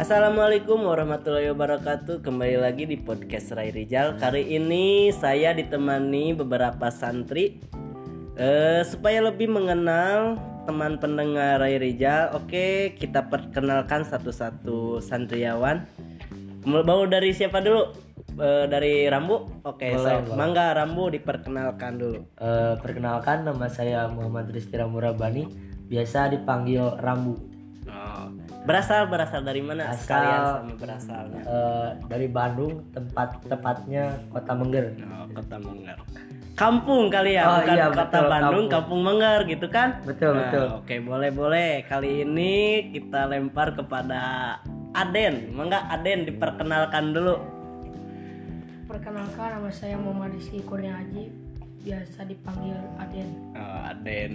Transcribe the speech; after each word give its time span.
Assalamualaikum 0.00 0.88
warahmatullahi 0.88 1.52
wabarakatuh 1.52 2.24
Kembali 2.24 2.56
lagi 2.56 2.88
di 2.88 2.96
podcast 2.96 3.52
Rai 3.52 3.68
Rijal 3.68 4.16
Kali 4.16 4.48
ini 4.48 5.12
saya 5.12 5.52
ditemani 5.52 6.32
beberapa 6.32 6.88
santri 6.88 7.60
eh, 8.40 8.80
Supaya 8.80 9.20
lebih 9.28 9.52
mengenal 9.52 10.40
teman 10.64 10.96
pendengar 10.96 11.60
Rai 11.60 11.76
Rijal 11.76 12.32
Oke 12.32 12.96
kita 12.96 13.28
perkenalkan 13.28 14.08
satu-satu 14.08 15.04
santriawan 15.04 15.84
Mau 16.64 17.04
dari 17.04 17.36
siapa 17.36 17.60
dulu? 17.60 17.92
Eh, 18.40 18.72
dari 18.72 19.04
Rambu? 19.04 19.68
Oke, 19.68 19.92
Boleh, 19.92 20.24
so. 20.24 20.32
Mangga 20.32 20.72
Rambu 20.72 21.12
diperkenalkan 21.12 22.00
dulu 22.00 22.24
Eh, 22.40 22.74
perkenalkan 22.80 23.44
nama 23.44 23.68
saya 23.68 24.08
Muhammad 24.08 24.48
Rizky 24.48 24.80
Ramurabani, 24.80 25.44
biasa 25.92 26.32
dipanggil 26.32 26.88
Rambu. 27.04 27.49
Berasal 28.60 29.08
berasal 29.08 29.40
dari 29.40 29.60
mana? 29.60 29.88
Asal- 29.88 30.04
Sekalian 30.04 30.40
sama 30.44 30.72
berasalnya 30.76 31.40
Eh, 31.42 31.88
dari 32.06 32.28
Bandung, 32.28 32.84
tempat 32.90 33.40
tepatnya 33.42 34.20
Kota 34.28 34.52
Mengger. 34.52 34.86
Oh, 35.00 35.26
kota 35.32 35.56
Menggar. 35.56 35.98
Kampung 36.52 37.08
kali 37.08 37.34
ya, 37.34 37.42
Oh, 37.42 37.56
bukan 37.58 37.72
iya, 37.72 37.86
kota 37.88 38.04
betul, 38.04 38.28
Bandung, 38.28 38.44
kampung. 38.44 38.68
kampung 38.68 39.00
Menggar 39.00 39.38
gitu 39.44 39.66
kan? 39.66 39.88
Betul, 40.04 40.30
Nah, 40.30 40.40
betul. 40.44 40.66
Oke, 40.76 40.94
boleh 41.00 41.30
boleh. 41.32 41.72
Kali 41.84 42.20
ini 42.20 42.54
kita 42.90 43.24
lempar 43.26 43.72
kepada 43.72 44.20
Aden. 44.92 45.50
Mangga 45.50 45.88
Aden 45.88 46.28
diperkenalkan 46.28 47.16
dulu. 47.16 47.40
Perkenalkan 48.84 49.56
nama 49.56 49.70
saya 49.70 49.96
Muhammad 49.96 50.34
Rizky 50.34 50.60
Kurnia 50.60 50.92
Haji, 50.92 51.30
biasa 51.80 52.28
dipanggil 52.28 52.76
Aden. 53.00 53.28
Oh, 53.56 53.80
Aden. 53.90 54.32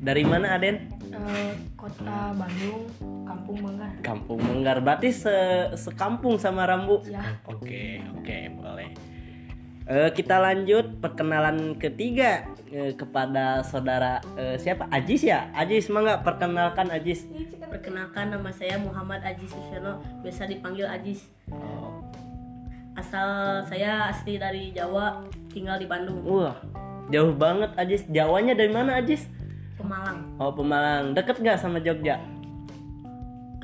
Dari 0.00 0.22
mana 0.24 0.56
Aden? 0.56 0.76
Eh, 1.12 1.52
kota 1.76 2.32
Bandung, 2.36 2.84
Kampung 3.24 3.58
Manggar. 3.64 3.92
Kampung 4.04 4.40
Menggar. 4.40 4.76
Berarti 4.80 5.12
se 5.12 5.36
sekampung 5.76 6.36
sama 6.36 6.68
Rambu. 6.68 7.04
Ya, 7.08 7.40
Oke, 7.48 8.00
oke, 8.16 8.38
boleh. 8.56 8.90
Eh, 9.86 10.10
kita 10.18 10.42
lanjut 10.42 10.98
perkenalan 10.98 11.78
ketiga 11.78 12.42
eh, 12.74 12.90
kepada 12.98 13.62
saudara 13.62 14.18
eh, 14.34 14.58
siapa? 14.58 14.90
Ajis 14.90 15.22
ya? 15.22 15.46
Ajis, 15.54 15.86
mangga 15.94 16.26
perkenalkan 16.26 16.90
Ajis. 16.90 17.22
Perkenalkan 17.70 18.34
nama 18.34 18.50
saya 18.50 18.82
Muhammad 18.82 19.22
Ajis 19.22 19.46
Susyono, 19.46 20.02
biasa 20.26 20.50
dipanggil 20.50 20.90
Ajis. 20.90 21.30
Oh. 21.54 22.02
Asal 22.98 23.62
saya 23.70 24.10
asli 24.10 24.40
dari 24.40 24.74
Jawa, 24.74 25.22
tinggal 25.54 25.76
di 25.78 25.86
Bandung, 25.86 26.18
Wah, 26.24 26.56
jauh 27.10 27.32
banget 27.34 27.70
Ajis. 27.78 28.02
Jawanya 28.10 28.54
dari 28.54 28.70
mana 28.70 28.98
Ajis? 28.98 29.26
Pemalang. 29.76 30.18
Oh, 30.40 30.52
Pemalang. 30.52 31.12
Deket 31.12 31.36
gak 31.44 31.60
sama 31.60 31.78
Jogja? 31.78 32.18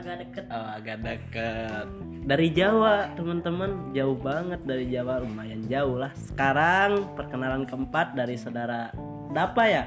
Agak 0.03 0.17
deket. 0.19 0.45
Oh, 0.51 0.69
agak 0.75 0.99
deket. 1.07 1.87
Dari 2.27 2.49
Jawa, 2.51 3.11
teman-teman. 3.15 3.95
Jauh 3.95 4.19
banget 4.19 4.61
dari 4.67 4.91
Jawa, 4.91 5.23
lumayan 5.23 5.63
jauh 5.71 5.95
lah. 5.95 6.11
Sekarang 6.19 7.15
perkenalan 7.15 7.63
keempat 7.67 8.19
dari 8.19 8.35
saudara 8.35 8.91
Dapa 9.31 9.63
ya? 9.65 9.87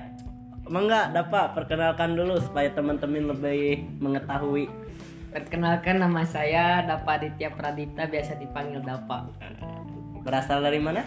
Emang 0.66 0.88
nggak 0.88 1.14
Dapa? 1.14 1.54
Perkenalkan 1.54 2.18
dulu 2.18 2.40
supaya 2.42 2.72
teman-teman 2.72 3.36
lebih 3.36 3.86
mengetahui. 4.02 4.66
Perkenalkan 5.36 6.00
nama 6.00 6.24
saya 6.24 6.82
Dapa 6.88 7.20
Aditya 7.20 7.52
Pradipta 7.52 8.08
biasa 8.08 8.40
dipanggil 8.40 8.82
Dapa. 8.88 9.28
Berasal 10.24 10.64
dari 10.64 10.80
mana? 10.80 11.04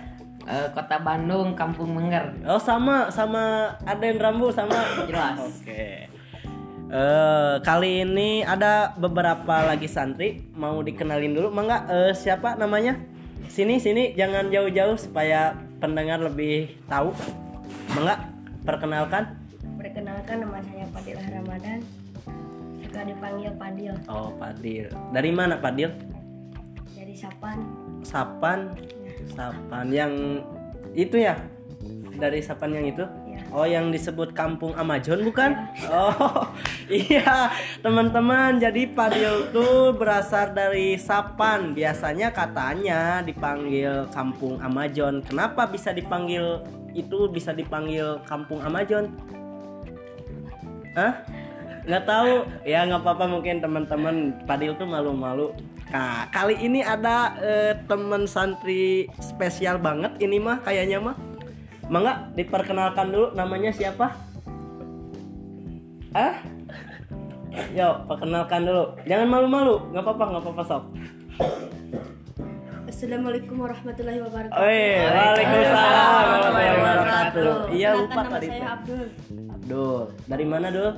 Eh, 0.49 0.69
Kota 0.73 0.97
Bandung, 0.97 1.53
Kampung 1.53 1.93
Mengger. 1.93 2.33
Oh, 2.49 2.57
sama 2.57 3.13
sama 3.13 3.77
Aden 3.85 4.17
Rambu 4.17 4.49
sama. 4.49 4.81
Jelas. 5.05 5.37
Oke. 5.37 6.09
Eh 6.89 7.55
kali 7.61 8.09
ini 8.09 8.41
ada 8.49 8.97
beberapa 8.97 9.61
lagi 9.61 9.85
santri 9.85 10.41
mau 10.57 10.81
dikenalin 10.81 11.37
dulu, 11.37 11.53
mangga 11.53 11.85
eh, 11.93 12.17
siapa 12.17 12.57
namanya? 12.57 12.97
Sini 13.53 13.77
sini 13.77 14.17
jangan 14.17 14.49
jauh-jauh 14.49 14.97
supaya 14.97 15.53
pendengar 15.85 16.17
lebih 16.25 16.81
tahu. 16.89 17.13
Mangga 17.93 18.33
perkenalkan. 18.65 19.37
perkenalkan 19.77 20.43
nama 20.43 20.59
saya 20.65 20.85
Fadilah 20.91 21.27
Ramadan, 21.29 21.79
suka 22.83 23.01
dipanggil 23.05 23.53
Padil 23.61 23.95
Oh 24.11 24.33
Padil. 24.41 24.89
Dari 25.13 25.31
mana 25.31 25.61
Padil? 25.61 25.93
dari 26.99 27.15
Sapan. 27.15 27.59
Sapan. 28.01 28.75
Sapan 29.33 29.87
yang 29.93 30.13
itu 30.97 31.21
ya? 31.21 31.37
Dari 32.19 32.43
Sapan 32.43 32.75
yang 32.75 32.87
itu? 32.91 33.05
Ya. 33.29 33.41
Oh 33.55 33.65
yang 33.65 33.95
disebut 33.95 34.35
Kampung 34.35 34.75
Amazon 34.75 35.23
bukan? 35.23 35.55
Oh 35.89 36.49
iya 36.91 37.53
teman-teman 37.81 38.59
jadi 38.59 38.91
Padil 38.91 39.49
tuh 39.55 39.95
berasal 39.95 40.53
dari 40.53 40.99
Sapan 40.99 41.73
Biasanya 41.73 42.35
katanya 42.35 43.23
dipanggil 43.23 44.11
Kampung 44.11 44.59
Amazon 44.59 45.23
Kenapa 45.23 45.71
bisa 45.71 45.95
dipanggil 45.95 46.61
itu 46.93 47.31
bisa 47.31 47.55
dipanggil 47.55 48.19
Kampung 48.27 48.59
Amazon? 48.61 49.15
Hah? 50.99 51.23
Nggak 51.89 52.05
tahu 52.05 52.33
ya 52.69 52.85
nggak 52.85 53.01
apa-apa 53.01 53.25
mungkin 53.31 53.65
teman-teman 53.65 54.17
Padil 54.45 54.75
tuh 54.77 54.85
malu-malu 54.85 55.55
Nah 55.89 56.29
kali 56.29 56.61
ini 56.61 56.85
ada 56.85 57.33
eh, 57.41 57.73
teman 57.89 58.29
santri 58.29 59.09
spesial 59.25 59.81
banget 59.81 60.21
ini 60.21 60.37
mah 60.37 60.61
kayaknya 60.61 61.01
mah 61.01 61.17
Mangga 61.89 62.29
diperkenalkan 62.37 63.09
dulu 63.09 63.33
namanya 63.33 63.73
siapa? 63.73 64.13
Ah? 66.13 66.37
Yo, 67.73 68.05
perkenalkan 68.05 68.69
dulu. 68.69 68.93
Jangan 69.09 69.25
malu-malu, 69.25 69.81
nggak 69.97 70.05
apa-apa, 70.05 70.25
nggak 70.29 70.43
apa-apa 70.45 70.63
sok. 70.69 70.85
Assalamualaikum 72.93 73.57
warahmatullahi 73.57 74.21
wabarakatuh. 74.21 74.61
Oi, 74.61 74.85
waalaikumsalam 75.01 76.13
warahmatullahi 76.13 76.71
wabarakatuh. 76.77 77.53
Iya 77.73 77.89
lupa 77.97 78.21
nama 78.21 78.33
tadi. 78.37 78.47
saya. 78.53 78.67
Abdul 78.77 79.07
Abdul, 79.49 80.01
dari 80.29 80.45
mana 80.45 80.69
dul? 80.69 80.93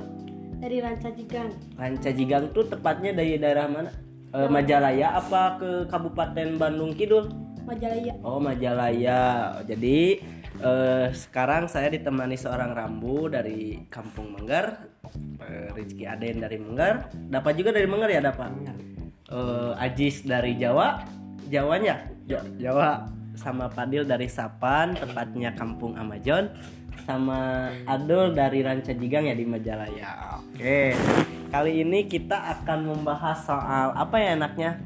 dari 0.61 0.77
Ranca 0.77 1.09
Jigang. 1.09 1.51
Ranca 1.73 2.09
Jigang 2.13 2.45
tuh 2.53 2.69
tepatnya 2.69 3.17
dari 3.17 3.41
daerah 3.41 3.65
mana? 3.65 3.89
Eh, 4.31 4.47
Majalaya 4.47 5.19
apa 5.19 5.59
ke 5.59 5.71
Kabupaten 5.91 6.55
Bandung 6.55 6.95
Kidul? 6.95 7.27
Majalaya. 7.67 8.15
Oh 8.23 8.39
Majalaya. 8.39 9.19
Jadi 9.67 10.23
eh, 10.57 11.05
sekarang 11.11 11.67
saya 11.67 11.91
ditemani 11.91 12.39
seorang 12.39 12.71
rambu 12.71 13.27
dari 13.27 13.83
Kampung 13.91 14.31
Menggar, 14.31 14.87
eh, 15.43 15.67
Rizky 15.75 16.07
Aden 16.07 16.39
dari 16.39 16.55
Menggar, 16.55 17.11
dapat 17.27 17.59
juga 17.59 17.75
dari 17.75 17.87
Menggar 17.91 18.07
ya 18.07 18.23
dapat. 18.23 18.55
Eh, 19.27 19.71
Ajis 19.83 20.23
dari 20.23 20.55
Jawa, 20.55 21.03
Jawanya 21.51 22.07
Ja- 22.23 22.47
Jawa 22.55 23.11
sama 23.35 23.67
Padil 23.67 24.07
dari 24.07 24.31
Sapan, 24.31 24.95
tepatnya 24.95 25.51
Kampung 25.55 25.99
Amazon, 25.99 26.51
sama 27.03 27.67
Adul 27.83 28.31
dari 28.31 28.63
Ranca 28.63 28.95
Jigang 28.95 29.27
ya 29.27 29.35
di 29.35 29.43
Majalaya. 29.43 30.39
Oke, 30.39 30.95
kali 31.51 31.83
ini 31.83 32.07
kita 32.07 32.39
akan 32.57 32.95
membahas 32.95 33.43
soal 33.43 33.91
apa 33.93 34.15
ya 34.17 34.39
enaknya? 34.39 34.79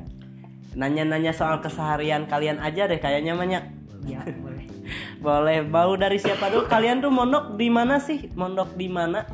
Nanya-nanya 0.76 1.32
soal 1.32 1.62
keseharian 1.62 2.26
kalian 2.28 2.60
aja 2.60 2.90
deh 2.90 3.00
kayaknya 3.00 3.38
banyak. 3.38 3.64
Ya, 4.10 4.22
boleh. 4.42 4.66
Boleh 5.26 5.66
bau 5.66 5.98
dari 5.98 6.22
siapa 6.22 6.54
dulu? 6.54 6.70
Kalian 6.70 7.02
tuh 7.02 7.10
mondok 7.10 7.58
di 7.58 7.74
mana 7.74 7.98
sih? 7.98 8.30
Mondok 8.38 8.78
di 8.78 8.86
mana? 8.86 9.26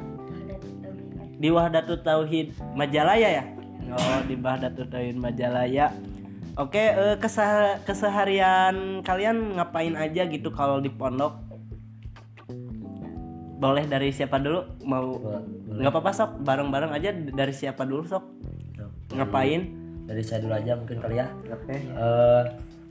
Di 1.35 1.51
Wahdatul 1.51 1.99
Tauhid 1.99 2.55
Majalaya 2.71 3.41
ya? 3.41 3.43
Oh, 3.91 4.19
di 4.23 4.39
Wahdatul 4.39 4.87
Tauhid 4.87 5.19
Majalaya. 5.19 5.91
Oke, 6.55 6.95
eh, 6.95 7.15
kesah- 7.19 7.83
keseharian 7.83 9.03
kalian 9.03 9.59
ngapain 9.59 9.99
aja 9.99 10.23
gitu 10.31 10.55
kalau 10.55 10.79
di 10.79 10.87
pondok? 10.87 11.50
Boleh 13.61 13.85
dari 13.85 14.09
siapa 14.09 14.41
dulu? 14.41 14.65
Mau 14.89 15.21
nggak 15.69 15.93
apa-apa 15.93 16.11
sok, 16.11 16.41
bareng-bareng 16.41 16.91
aja 16.97 17.13
dari 17.13 17.53
siapa 17.53 17.85
dulu 17.85 18.01
sok? 18.09 18.25
Ngapain? 19.13 19.69
Dari 20.09 20.23
saya 20.25 20.41
dulu 20.41 20.57
aja 20.57 20.73
mungkin 20.73 20.97
kali 20.97 21.21
ya. 21.21 21.29
Oke. 21.53 21.77
Eh, 21.77 22.43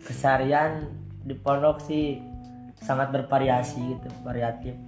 keseharian 0.07 0.87
di 1.27 1.35
pondok 1.35 1.83
sih 1.83 2.23
sangat 2.79 3.11
bervariasi 3.11 3.99
gitu, 3.99 4.09
variatif. 4.23 4.79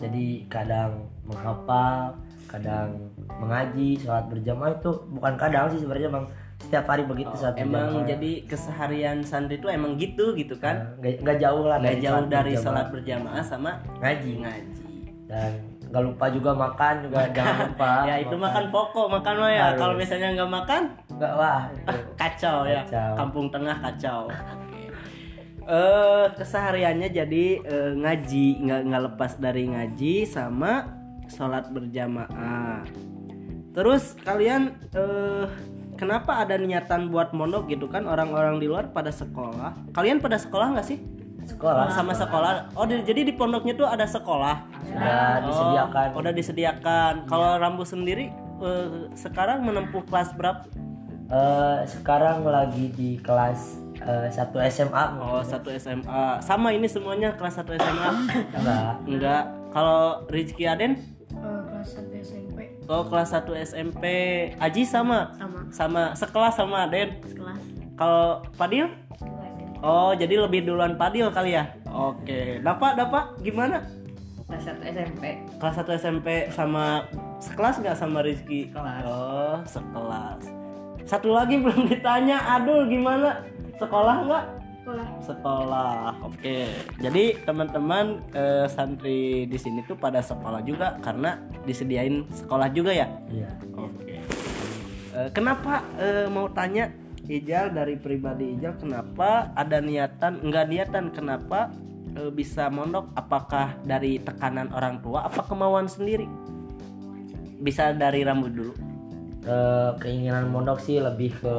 Jadi 0.00 0.48
kadang 0.48 1.12
menghafal, 1.28 2.16
kadang 2.48 3.12
mengaji, 3.28 4.00
sholat 4.00 4.32
berjamaah 4.32 4.80
itu 4.80 4.96
bukan 5.12 5.34
kadang 5.36 5.68
sih 5.68 5.84
sebenarnya 5.84 6.08
bang 6.08 6.26
setiap 6.58 6.90
hari 6.90 7.06
begitu 7.06 7.30
saat 7.38 7.54
Emang 7.60 8.02
jadi 8.02 8.42
keseharian 8.48 9.22
santri 9.22 9.62
itu 9.62 9.70
emang 9.70 9.94
gitu 9.94 10.34
gitu 10.34 10.58
kan? 10.58 10.98
nggak 10.98 11.22
nggak 11.22 11.38
jauh 11.38 11.64
lah 11.68 11.78
nggak 11.78 12.02
jauh 12.02 12.26
dari 12.26 12.58
sholat 12.58 12.90
berjamaah 12.90 13.44
sama 13.46 13.78
ngaji 14.02 14.42
ngaji 14.42 14.87
dan 15.28 15.52
nggak 15.88 16.02
lupa 16.04 16.26
juga 16.32 16.50
makan 16.56 16.94
juga 17.08 17.20
jangan 17.32 17.56
lupa 17.72 17.92
ya 18.04 18.14
itu 18.20 18.36
makan. 18.36 18.64
pokok 18.72 19.06
makan 19.08 19.34
mah 19.40 19.50
ya. 19.52 19.66
Kalau 19.76 19.94
misalnya 19.96 20.28
nggak 20.36 20.52
makan 20.52 20.82
nggak 21.16 21.32
wah 21.36 21.62
itu. 21.72 21.84
kacau 22.20 22.56
ya. 22.64 22.82
Kacau. 22.84 23.12
kampung 23.16 23.46
tengah 23.52 23.76
kacau. 23.76 24.20
Eh 25.68 26.26
kesehariannya 26.32 27.08
jadi 27.12 27.44
eh, 27.60 27.92
ngaji. 27.96 28.46
Nggak 28.64 28.80
nggak 28.88 29.02
lepas 29.12 29.32
dari 29.36 29.64
ngaji 29.68 30.14
sama 30.28 30.92
sholat 31.28 31.68
berjamaah. 31.72 32.84
Terus 33.72 34.16
kalian 34.24 34.76
eh 34.92 35.44
kenapa 35.96 36.40
ada 36.44 36.56
niatan 36.56 37.08
buat 37.12 37.32
mondok 37.36 37.68
gitu 37.72 37.88
kan? 37.88 38.04
Orang-orang 38.04 38.60
di 38.60 38.68
luar 38.68 38.92
pada 38.92 39.12
sekolah. 39.12 39.92
Kalian 39.92 40.20
pada 40.20 40.36
sekolah 40.40 40.76
nggak 40.76 40.88
sih 40.88 41.17
sekolah. 41.48 41.88
Sama 41.90 42.12
sekolah. 42.12 42.52
oh 42.76 42.84
di- 42.84 43.02
jadi 43.02 43.24
di 43.24 43.32
pondoknya 43.32 43.74
tuh 43.74 43.88
ada 43.88 44.04
sekolah? 44.04 44.68
Sudah 44.84 45.40
disediakan. 45.42 46.06
Oh, 46.12 46.20
udah 46.20 46.32
disediakan. 46.36 47.12
Kalau 47.24 47.56
Rambu 47.56 47.84
sendiri 47.88 48.28
eh, 48.60 48.86
sekarang 49.16 49.64
menempuh 49.64 50.04
kelas 50.04 50.36
berapa? 50.36 50.68
Eh, 51.28 51.78
sekarang 51.84 52.40
lagi 52.40 52.88
di 52.92 53.20
kelas 53.20 53.76
eh, 54.00 54.32
1 54.32 54.48
SMA 54.72 55.04
oh 55.20 55.44
satu 55.44 55.68
SMA 55.76 56.40
sama 56.40 56.72
ini 56.72 56.88
semuanya 56.88 57.36
kelas 57.36 57.60
1 57.60 57.68
SMA 57.76 58.08
enggak. 58.56 58.92
Enggak. 59.04 59.42
Kalau 59.68 60.24
Rizky 60.32 60.64
Aden? 60.64 60.96
Eh, 61.28 61.60
kelas 61.68 62.00
1 62.00 62.16
SMP 62.24 62.58
oh 62.88 63.04
kelas 63.04 63.36
1 63.36 63.44
SMP 63.60 64.04
Aji 64.56 64.88
sama? 64.88 65.36
Sama. 65.36 65.60
Sama. 65.68 66.02
Sekelas 66.16 66.56
sama 66.56 66.88
Aden 66.88 67.20
sekelas. 67.20 67.60
Kalau 68.00 68.40
SMP. 68.56 68.88
Oh, 69.78 70.10
jadi 70.10 70.34
lebih 70.42 70.66
duluan 70.66 70.98
Padil 70.98 71.30
kali 71.30 71.54
ya? 71.54 71.70
Oke. 71.86 72.58
Dapat, 72.62 72.98
dapat 72.98 73.24
gimana? 73.42 73.86
kelas 74.48 74.64
1 74.80 74.80
SMP 74.96 75.44
Kelas 75.60 75.76
1 75.76 76.00
SMP 76.00 76.28
sama 76.48 77.04
sekelas 77.36 77.84
nggak 77.84 77.96
sama 78.00 78.24
Rizky? 78.24 78.72
Sekelas. 78.72 79.02
Oh, 79.04 79.58
sekelas. 79.68 80.42
Satu 81.04 81.36
lagi 81.36 81.60
belum 81.60 81.84
ditanya. 81.86 82.56
Aduh, 82.56 82.88
gimana? 82.88 83.44
Sekolah 83.76 84.16
nggak? 84.24 84.44
sekolah 84.88 85.08
Sekolah. 85.20 86.10
Oke. 86.24 86.72
Jadi 86.96 87.36
teman-teman 87.44 88.24
eh, 88.32 88.66
santri 88.72 89.44
di 89.44 89.58
sini 89.60 89.84
tuh 89.84 90.00
pada 90.00 90.24
sekolah 90.24 90.64
juga 90.64 90.96
karena 91.04 91.36
disediain 91.68 92.24
sekolah 92.32 92.72
juga 92.72 92.96
ya? 92.96 93.06
iya 93.28 93.52
Oke. 93.76 94.16
Eh, 95.12 95.28
kenapa 95.36 95.84
eh, 96.00 96.24
mau 96.32 96.48
tanya 96.48 96.88
Ijal 97.28 97.70
dari 97.70 97.94
pribadi 97.94 98.56
Ijal 98.56 98.80
kenapa 98.80 99.52
ada 99.52 99.78
niatan 99.78 100.40
enggak 100.40 100.66
niatan 100.66 101.12
kenapa 101.12 101.68
eh, 102.16 102.32
bisa 102.32 102.66
mondok 102.68 103.12
apakah 103.14 103.76
dari 103.84 104.16
tekanan 104.18 104.72
orang 104.72 104.98
tua 104.98 105.28
apa 105.28 105.44
kemauan 105.44 105.84
sendiri? 105.86 106.24
Bisa 107.58 107.92
dari 107.92 108.24
rambut 108.24 108.52
dulu. 108.52 108.72
Eh, 109.44 109.90
keinginan 109.98 110.48
mondok 110.48 110.80
sih 110.80 110.98
lebih 110.98 111.36
ke 111.36 111.54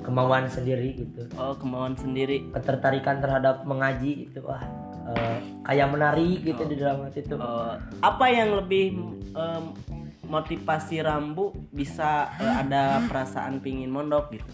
kemauan 0.00 0.48
sendiri 0.48 0.96
gitu 0.96 1.28
Oh, 1.36 1.52
kemauan 1.52 1.92
sendiri. 1.92 2.48
ketertarikan 2.50 3.20
terhadap 3.20 3.62
mengaji 3.62 4.24
itu 4.24 4.40
wah 4.40 4.64
eh, 5.06 5.36
kayak 5.62 5.92
menari 5.92 6.40
gitu 6.40 6.64
di 6.64 6.80
dalam 6.80 7.04
hati 7.04 7.20
itu 7.20 7.36
Eh, 7.36 7.74
apa 8.00 8.26
yang 8.26 8.56
lebih 8.56 8.96
em, 9.30 9.64
motivasi 10.24 11.04
Rambu 11.04 11.52
bisa 11.68 12.32
eh, 12.40 12.54
ada 12.56 13.04
perasaan 13.04 13.60
pingin 13.60 13.92
mondok 13.92 14.32
gitu? 14.32 14.48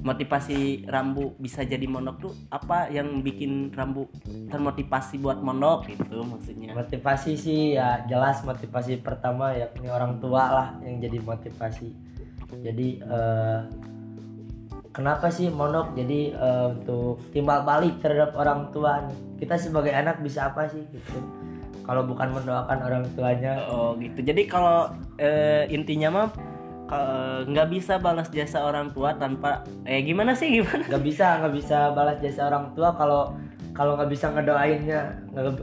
Motivasi 0.00 0.88
Rambu 0.88 1.36
bisa 1.36 1.60
jadi 1.68 1.84
mondok 1.84 2.16
tuh 2.24 2.32
apa 2.48 2.88
yang 2.88 3.20
bikin 3.20 3.68
Rambu 3.76 4.08
termotivasi 4.48 5.20
buat 5.20 5.44
mondok 5.44 5.92
gitu 5.92 6.24
maksudnya? 6.24 6.72
motivasi 6.72 7.36
sih 7.36 7.76
ya 7.76 8.00
jelas 8.08 8.40
motivasi 8.42 9.04
pertama 9.04 9.52
yakni 9.52 9.92
orang 9.92 10.16
tua 10.18 10.42
lah 10.48 10.68
yang 10.80 11.04
jadi 11.04 11.18
motivasi. 11.20 11.92
Jadi 12.64 13.00
eh, 13.00 13.60
kenapa 14.92 15.32
sih 15.32 15.48
mondok? 15.48 15.96
Jadi 15.96 16.32
eh, 16.32 16.66
untuk 16.72 17.20
timbal 17.32 17.64
balik 17.64 18.00
terhadap 18.00 18.36
orang 18.36 18.72
tua 18.72 19.04
nih. 19.08 19.18
Kita 19.44 19.58
sebagai 19.58 19.92
anak 19.92 20.20
bisa 20.22 20.48
apa 20.52 20.68
sih 20.68 20.84
gitu? 20.92 21.18
Kalau 21.82 22.06
bukan 22.06 22.30
mendoakan 22.30 22.78
orang 22.84 23.04
tuanya. 23.18 23.58
Oh 23.68 23.98
gitu. 23.98 24.22
Jadi 24.22 24.46
kalau 24.46 24.92
eh, 25.18 25.66
intinya 25.72 26.08
mah 26.12 26.28
nggak 27.48 27.68
bisa 27.72 27.96
balas 27.98 28.28
jasa 28.28 28.62
orang 28.62 28.92
tua 28.92 29.16
tanpa 29.16 29.64
eh 29.88 30.04
gimana 30.04 30.36
sih 30.36 30.60
gimana? 30.60 30.84
nggak 30.88 31.04
bisa 31.04 31.26
nggak 31.42 31.54
bisa 31.56 31.78
balas 31.96 32.18
jasa 32.20 32.48
orang 32.48 32.72
tua 32.76 32.92
kalau 32.94 33.34
kalau 33.72 33.96
nggak 33.96 34.12
bisa 34.12 34.28
ngedoainnya 34.28 35.00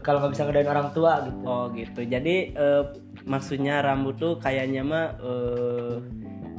kalau 0.02 0.18
nggak 0.26 0.34
bisa 0.34 0.44
ngedoain 0.50 0.70
orang 0.74 0.90
tua 0.98 1.14
gitu 1.30 1.40
Oh 1.46 1.64
gitu. 1.78 2.02
Jadi 2.10 2.58
eh, 2.58 2.84
maksudnya 3.30 3.86
rambut 3.86 4.18
tuh 4.18 4.42
kayaknya 4.42 4.82
mah 4.82 5.08
eh, 5.22 5.96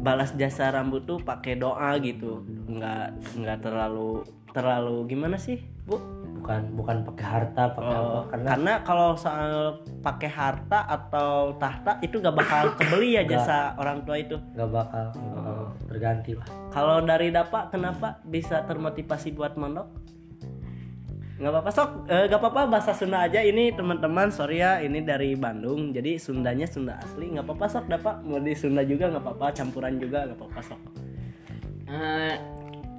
balas 0.00 0.32
jasa 0.34 0.72
rambut 0.72 1.04
tuh 1.04 1.20
pakai 1.20 1.60
doa 1.60 1.94
gitu. 2.00 2.42
Nggak 2.66 3.36
nggak 3.36 3.58
terlalu 3.60 4.24
terlalu 4.50 5.06
gimana 5.06 5.36
sih, 5.38 5.60
Bu? 5.86 6.20
bukan 6.40 6.72
bukan 6.72 6.96
pakai 7.04 7.26
harta 7.28 7.62
pakai 7.76 7.94
apa 7.94 8.10
Oh, 8.16 8.24
karena 8.26 8.46
karena 8.56 8.72
kalau 8.82 9.08
soal 9.12 9.76
pakai 10.00 10.30
harta 10.32 10.88
atau 10.88 11.54
tahta 11.60 12.00
itu 12.00 12.16
gak 12.18 12.32
bakal 12.32 12.72
kebeli 12.80 13.20
ya 13.20 13.22
jasa 13.28 13.76
orang 13.76 14.02
tua 14.08 14.16
itu. 14.18 14.40
nggak 14.56 14.70
bakal, 14.72 15.04
bakal 15.12 15.56
terganti 15.86 16.32
lah 16.34 16.46
Kalau 16.72 17.04
dari 17.04 17.28
Dapa 17.28 17.68
kenapa 17.68 18.18
bisa 18.24 18.64
termotivasi 18.64 19.36
buat 19.36 19.54
mondok? 19.60 19.86
Nggak 21.40 21.52
apa-apa 21.56 21.70
sok, 21.72 21.90
eh, 22.12 22.24
nggak 22.28 22.40
apa-apa 22.44 22.62
bahasa 22.68 22.92
Sunda 22.92 23.24
aja 23.24 23.40
ini 23.40 23.72
teman-teman. 23.72 24.28
Sorry 24.28 24.60
ya, 24.60 24.84
ini 24.84 25.00
dari 25.00 25.32
Bandung, 25.32 25.88
jadi 25.88 26.20
Sundanya 26.20 26.68
Sunda 26.68 27.00
asli. 27.00 27.32
Nggak 27.32 27.48
apa-apa 27.48 27.66
sok 27.72 27.88
Dapa, 27.88 28.20
mau 28.20 28.36
di 28.36 28.52
Sunda 28.52 28.84
juga 28.84 29.08
nggak 29.08 29.24
apa-apa, 29.24 29.46
campuran 29.56 29.96
juga 29.96 30.28
nggak 30.28 30.36
apa-apa 30.36 30.60
sok. 30.60 30.80
Eh, 31.88 32.34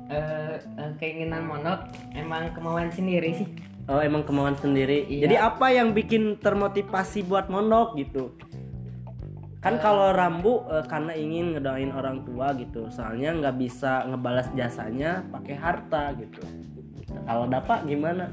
eh, 0.09 0.57
keinginan 0.97 1.45
mondok 1.45 1.85
emang 2.17 2.51
kemauan 2.51 2.91
sendiri 2.91 3.31
sih 3.31 3.47
Oh 3.89 3.99
emang 3.99 4.21
kemauan 4.27 4.53
sendiri. 4.59 5.09
Iya. 5.09 5.25
Jadi 5.25 5.35
apa 5.35 5.67
yang 5.73 5.95
bikin 5.95 6.37
termotivasi 6.37 7.25
buat 7.25 7.49
mondok 7.49 7.97
gitu? 7.97 8.35
Kan 9.61 9.77
kalau 9.77 10.13
Rambu 10.13 10.65
eh, 10.69 10.85
karena 10.85 11.13
ingin 11.17 11.57
ngedoain 11.57 11.91
orang 11.93 12.21
tua 12.23 12.53
gitu. 12.57 12.89
Soalnya 12.93 13.33
nggak 13.35 13.55
bisa 13.57 14.05
ngebalas 14.05 14.47
jasanya 14.53 15.25
pakai 15.33 15.55
harta 15.57 16.13
gitu. 16.17 16.41
Kalau 17.21 17.45
Dapa 17.47 17.81
gimana? 17.83 18.27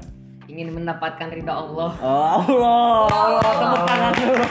ingin 0.49 0.73
mendapatkan 0.73 1.29
ridho 1.29 1.53
Allah 1.53 1.93
Oh 2.01 2.25
Allah, 2.41 3.05
Allah 3.05 3.51
tepuk 3.53 3.81
tangan 3.85 4.13
dulu. 4.17 4.45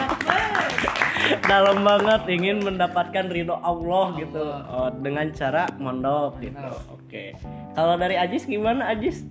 Dalam 1.45 1.79
banget 1.83 2.21
ingin 2.31 2.57
mendapatkan 2.63 3.25
ridho 3.27 3.57
Allah 3.59 4.05
gitu. 4.17 4.47
Oh, 4.71 4.89
dengan 5.03 5.27
cara 5.35 5.67
mondok 5.77 6.39
gitu. 6.39 6.71
Oke. 6.95 7.35
Kalau 7.75 7.99
dari 7.99 8.15
Ajis 8.15 8.47
gimana 8.47 8.95
Ajis? 8.95 9.27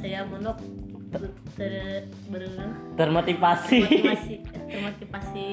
saya 0.00 0.20
mondok 0.28 0.60
ter, 1.56 2.08
ber, 2.28 2.44
Termotivasi. 3.00 3.78
termotivasi 3.88 4.34
termotivasi 4.72 5.48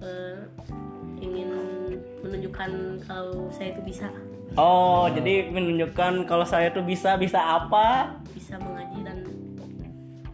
eh, 0.00 0.38
ingin 1.20 1.50
menunjukkan 2.24 2.70
kalau 3.04 3.50
saya 3.52 3.76
itu 3.76 3.82
bisa 3.84 4.08
Oh, 4.58 5.06
jadi 5.06 5.54
menunjukkan 5.54 6.26
kalau 6.26 6.42
saya 6.42 6.74
tuh 6.74 6.82
bisa 6.82 7.14
bisa 7.14 7.38
apa? 7.38 8.18
bisa 8.34 8.58
mengaji 8.58 8.98
dan 9.06 9.18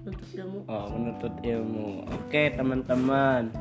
untuk 0.00 0.28
ilmu 0.33 0.59
Oh, 0.64 0.85
menuntut 0.88 1.35
ilmu. 1.45 2.09
Oke, 2.09 2.49
teman-teman. 2.57 3.52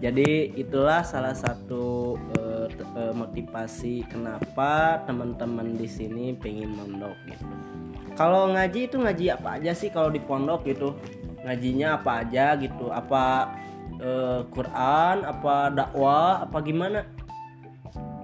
Jadi 0.00 0.52
itulah 0.60 1.00
salah 1.08 1.32
satu 1.32 2.20
t- 2.68 2.84
eh, 3.00 3.14
motivasi 3.16 4.04
kenapa 4.12 5.00
teman-teman 5.08 5.76
di 5.76 5.88
sini 5.88 6.36
pengen 6.36 6.76
mondok 6.76 7.16
gitu. 7.24 7.48
Kalau 8.12 8.52
ngaji 8.52 8.92
itu 8.92 8.96
ngaji 9.00 9.24
apa 9.40 9.56
aja 9.56 9.72
sih 9.72 9.88
kalau 9.88 10.12
di 10.12 10.20
pondok 10.20 10.68
gitu? 10.68 10.96
Ngajinya 11.48 11.96
apa 11.96 12.24
aja 12.24 12.60
gitu? 12.60 12.92
Apa 12.92 13.56
eh, 13.96 14.40
Quran, 14.52 15.24
apa 15.24 15.72
dakwah, 15.72 16.44
apa 16.44 16.60
gimana? 16.60 17.08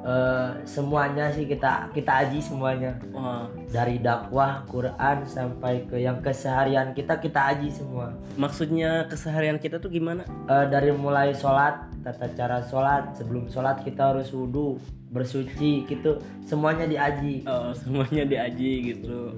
Eh, 0.06 0.50
semuanya 0.62 1.34
sih 1.34 1.50
kita 1.50 1.90
kita 1.90 2.22
aji 2.22 2.38
semuanya 2.38 2.94
Wah, 3.10 3.50
dari 3.74 3.98
dakwah 3.98 4.62
Quran 4.70 5.26
sampai 5.26 5.82
ke 5.82 5.98
yang 5.98 6.22
keseharian 6.22 6.94
kita 6.94 7.18
kita 7.18 7.50
aji 7.50 7.74
semua 7.74 8.14
maksudnya 8.38 9.10
keseharian 9.10 9.58
kita 9.58 9.82
tuh 9.82 9.90
gimana? 9.90 10.22
Eh, 10.46 10.66
dari 10.70 10.94
mulai 10.94 11.34
sholat 11.34 11.90
tata 12.06 12.30
cara 12.38 12.62
sholat 12.70 13.18
sebelum 13.18 13.50
sholat 13.50 13.82
kita 13.82 14.14
harus 14.14 14.30
wudhu 14.30 14.78
bersuci 15.10 15.82
gitu 15.90 16.22
semuanya 16.46 16.86
diaji 16.86 17.42
Oh, 17.42 17.74
semuanya 17.74 18.22
diaji 18.22 18.94
gitu. 18.94 19.34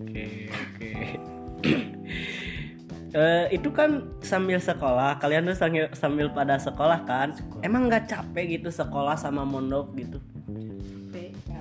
Oke, 0.00 0.48
oke. 0.48 0.92
Eh, 3.16 3.56
itu 3.56 3.72
kan 3.72 4.04
sambil 4.20 4.60
sekolah, 4.60 5.16
kalian 5.16 5.48
tuh 5.48 5.56
sambil, 5.56 5.88
sambil 5.96 6.28
pada 6.28 6.60
sekolah 6.60 7.00
kan? 7.08 7.32
Emang 7.64 7.88
nggak 7.88 8.12
capek 8.12 8.60
gitu 8.60 8.68
sekolah 8.68 9.16
sama 9.16 9.40
mondok 9.40 9.96
gitu? 9.96 10.20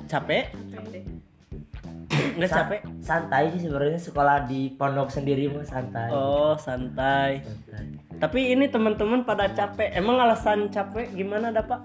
Capek? 0.05 0.51
Nggak 2.35 2.51
Sa- 2.51 2.57
capek? 2.67 2.79
santai 2.99 3.43
sih 3.55 3.63
sebenarnya 3.63 3.95
sekolah 3.95 4.43
di 4.43 4.67
pondok 4.75 5.07
sendiri 5.07 5.47
mah 5.47 5.63
santai 5.63 6.11
Oh, 6.11 6.53
santai. 6.59 7.39
Santai. 7.41 8.19
Tapi 8.19 8.39
ini 8.51 8.67
teman-teman 8.67 9.23
pada 9.23 9.47
capek. 9.47 9.95
Emang 9.95 10.19
alasan 10.19 10.67
capek 10.67 11.15
gimana, 11.15 11.55
Pak? 11.55 11.81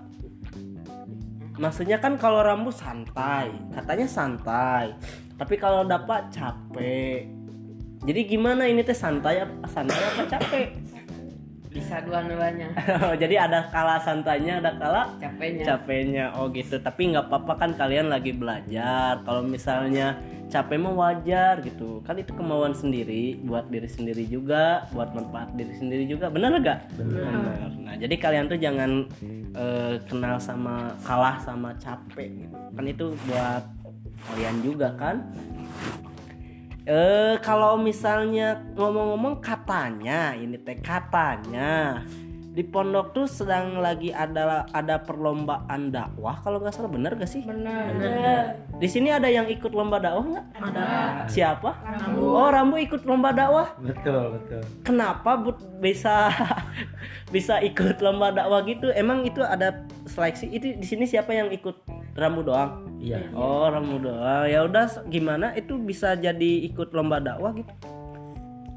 Maksudnya 1.56 2.02
kan 2.02 2.18
kalau 2.18 2.42
rambut 2.42 2.74
santai, 2.74 3.52
katanya 3.70 4.06
santai. 4.10 4.90
Tapi 5.38 5.54
kalau 5.56 5.86
dapat 5.86 6.28
capek. 6.34 7.39
Jadi 8.00 8.20
gimana 8.24 8.64
ini 8.64 8.80
teh 8.80 8.96
santai 8.96 9.44
apa 9.44 9.66
santai 9.68 10.00
apa 10.00 10.22
capek? 10.24 10.66
bisa 11.70 12.02
dua-duanya. 12.02 12.74
Jadi 13.22 13.38
ada 13.38 13.70
kala 13.70 14.02
santainya 14.02 14.58
ada 14.58 14.74
kala 14.74 15.14
capeknya. 15.22 15.64
capeknya. 15.64 16.26
Oh 16.34 16.50
gitu. 16.50 16.82
Tapi 16.82 17.14
nggak 17.14 17.30
apa-apa 17.30 17.54
kan 17.56 17.70
kalian 17.78 18.10
lagi 18.10 18.34
belajar. 18.34 19.22
Kalau 19.22 19.46
misalnya 19.46 20.18
capek 20.50 20.82
mah 20.82 20.94
wajar 20.98 21.62
gitu. 21.62 22.02
Kan 22.02 22.18
itu 22.18 22.34
kemauan 22.34 22.74
sendiri 22.74 23.38
buat 23.46 23.70
diri 23.70 23.86
sendiri 23.86 24.26
juga 24.26 24.90
buat 24.90 25.14
manfaat 25.14 25.54
diri 25.54 25.70
sendiri 25.78 26.10
juga. 26.10 26.26
Benar 26.26 26.58
gak 26.58 26.80
benar. 26.98 27.70
Nah 27.86 27.94
jadi 27.94 28.14
kalian 28.18 28.50
tuh 28.50 28.58
jangan 28.58 29.06
eh, 29.54 29.94
kenal 30.10 30.42
sama 30.42 30.90
kalah 31.06 31.38
sama 31.38 31.70
capek 31.78 32.50
gitu. 32.50 32.56
Kan 32.74 32.84
itu 32.90 33.14
buat 33.30 33.62
kalian 34.26 34.56
juga 34.60 34.90
kan 34.98 35.22
Eh 36.88 37.36
kalau 37.44 37.76
misalnya 37.76 38.56
ngomong-ngomong 38.72 39.44
katanya 39.44 40.32
ini 40.32 40.56
teh 40.56 40.80
katanya 40.80 42.00
di 42.50 42.66
pondok 42.66 43.14
tuh 43.14 43.26
sedang 43.30 43.78
lagi 43.78 44.10
ada 44.10 44.66
ada 44.74 44.98
perlombaan 44.98 45.94
dakwah 45.94 46.34
kalau 46.42 46.58
nggak 46.58 46.74
salah 46.74 46.90
bener 46.90 47.14
gak 47.14 47.30
sih? 47.30 47.46
benar 47.46 48.58
Di 48.82 48.88
sini 48.90 49.14
ada 49.14 49.30
yang 49.30 49.46
ikut 49.46 49.70
lomba 49.70 50.02
dakwah 50.02 50.26
nggak? 50.26 50.46
Ada. 50.58 50.86
Siapa? 51.30 51.70
Oh 52.18 52.50
Rambu 52.50 52.82
ikut 52.82 53.06
lomba 53.06 53.30
dakwah. 53.30 53.70
betul 53.78 54.34
betul 54.34 54.62
Kenapa 54.82 55.38
Bud 55.38 55.62
bisa 55.78 56.26
bisa 57.34 57.62
ikut 57.62 58.02
lomba 58.02 58.34
dakwah 58.34 58.66
gitu? 58.66 58.90
Emang 58.98 59.22
itu 59.22 59.46
ada 59.46 59.86
seleksi? 60.10 60.50
Itu 60.50 60.74
di 60.74 60.86
sini 60.86 61.06
siapa 61.06 61.30
yang 61.30 61.54
ikut 61.54 61.86
Rambu 62.18 62.42
doang? 62.42 62.89
Iya 63.00 63.18
Oh 63.32 63.66
Rambu 63.66 63.96
doang. 63.98 64.44
Ya 64.44 64.60
udah 64.62 64.84
gimana? 65.08 65.50
Itu 65.52 65.74
bisa 65.76 66.12
jadi 66.14 66.68
ikut 66.68 66.92
lomba 66.92 67.18
dakwah 67.18 67.52
gitu? 67.52 67.72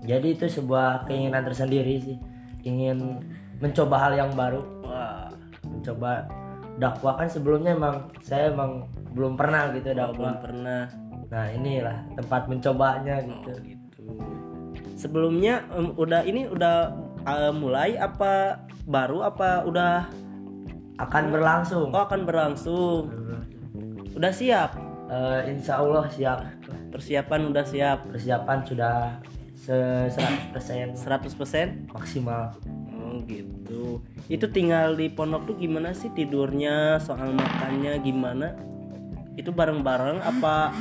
jadi 0.04 0.36
itu 0.36 0.52
sebuah 0.52 1.08
keinginan 1.08 1.48
tersendiri 1.48 1.96
sih 1.96 2.20
ingin 2.62 3.24
mencoba 3.64 3.96
hal 3.96 4.14
yang 4.14 4.36
baru 4.36 4.60
Wah. 4.84 5.32
mencoba 5.64 6.28
dakwah 6.76 7.16
kan 7.16 7.32
sebelumnya 7.32 7.72
emang 7.72 8.12
saya 8.20 8.52
emang 8.52 8.84
belum 9.16 9.40
pernah 9.40 9.72
gitu 9.72 9.96
Belum 9.96 10.04
dakwah 10.12 10.34
pernah. 10.44 10.92
nah 11.32 11.48
inilah 11.48 12.04
tempat 12.20 12.52
mencobanya 12.52 13.16
gitu 13.24 13.52
Oh, 13.52 13.64
gitu. 13.64 14.02
Sebelumnya 15.00 15.64
em, 15.72 15.96
udah 15.96 16.22
ini 16.28 16.52
udah 16.52 16.76
eh, 17.24 17.54
mulai 17.56 17.96
apa 17.96 18.60
baru 18.84 19.24
apa 19.24 19.64
udah 19.64 20.12
akan 21.00 21.24
berlangsung 21.32 21.90
oh 21.90 22.04
akan 22.04 22.28
berlangsung. 22.28 23.02
Udah 24.14 24.32
siap. 24.34 24.78
Eh, 25.14 25.52
insya 25.52 25.84
Allah 25.84 26.08
siap 26.10 26.40
Persiapan 26.90 27.52
udah 27.52 27.66
siap 27.68 28.08
persiapan 28.08 28.58
sudah 28.66 28.98
se 29.54 29.76
100% 30.10 30.98
100%. 30.98 31.94
maksimal 31.94 32.54
Oh 32.94 33.22
gitu. 33.30 34.02
Itu 34.30 34.50
tinggal 34.50 34.98
di 34.98 35.10
pondok 35.10 35.54
tuh 35.54 35.56
gimana 35.58 35.94
sih 35.94 36.10
tidurnya, 36.14 36.98
soal 36.98 37.34
makannya 37.34 38.02
gimana? 38.02 38.58
Itu 39.38 39.54
bareng-bareng 39.54 40.22
apa 40.22 40.74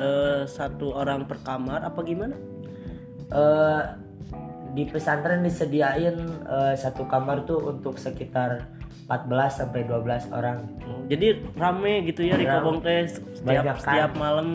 eh, 0.00 0.42
satu 0.48 0.96
orang 0.96 1.28
per 1.28 1.40
kamar 1.44 1.84
apa 1.84 2.00
gimana? 2.04 2.36
eh 3.30 3.82
di 4.74 4.86
pesantren 4.86 5.42
disediain 5.42 6.16
eh, 6.46 6.74
satu 6.78 7.06
kamar 7.06 7.46
tuh 7.46 7.74
untuk 7.74 7.98
sekitar 7.98 8.79
14 9.10 9.58
sampai 9.58 9.82
12 9.90 10.30
orang. 10.30 10.70
Oh, 10.86 11.02
jadi 11.10 11.42
rame 11.58 12.06
gitu 12.06 12.22
ya. 12.22 12.38
Kobong 12.38 12.78
teh 12.78 13.10
setiap 13.10 13.42
Banyak 13.42 13.64
kan. 13.66 13.82
setiap 13.82 14.10
malam 14.14 14.48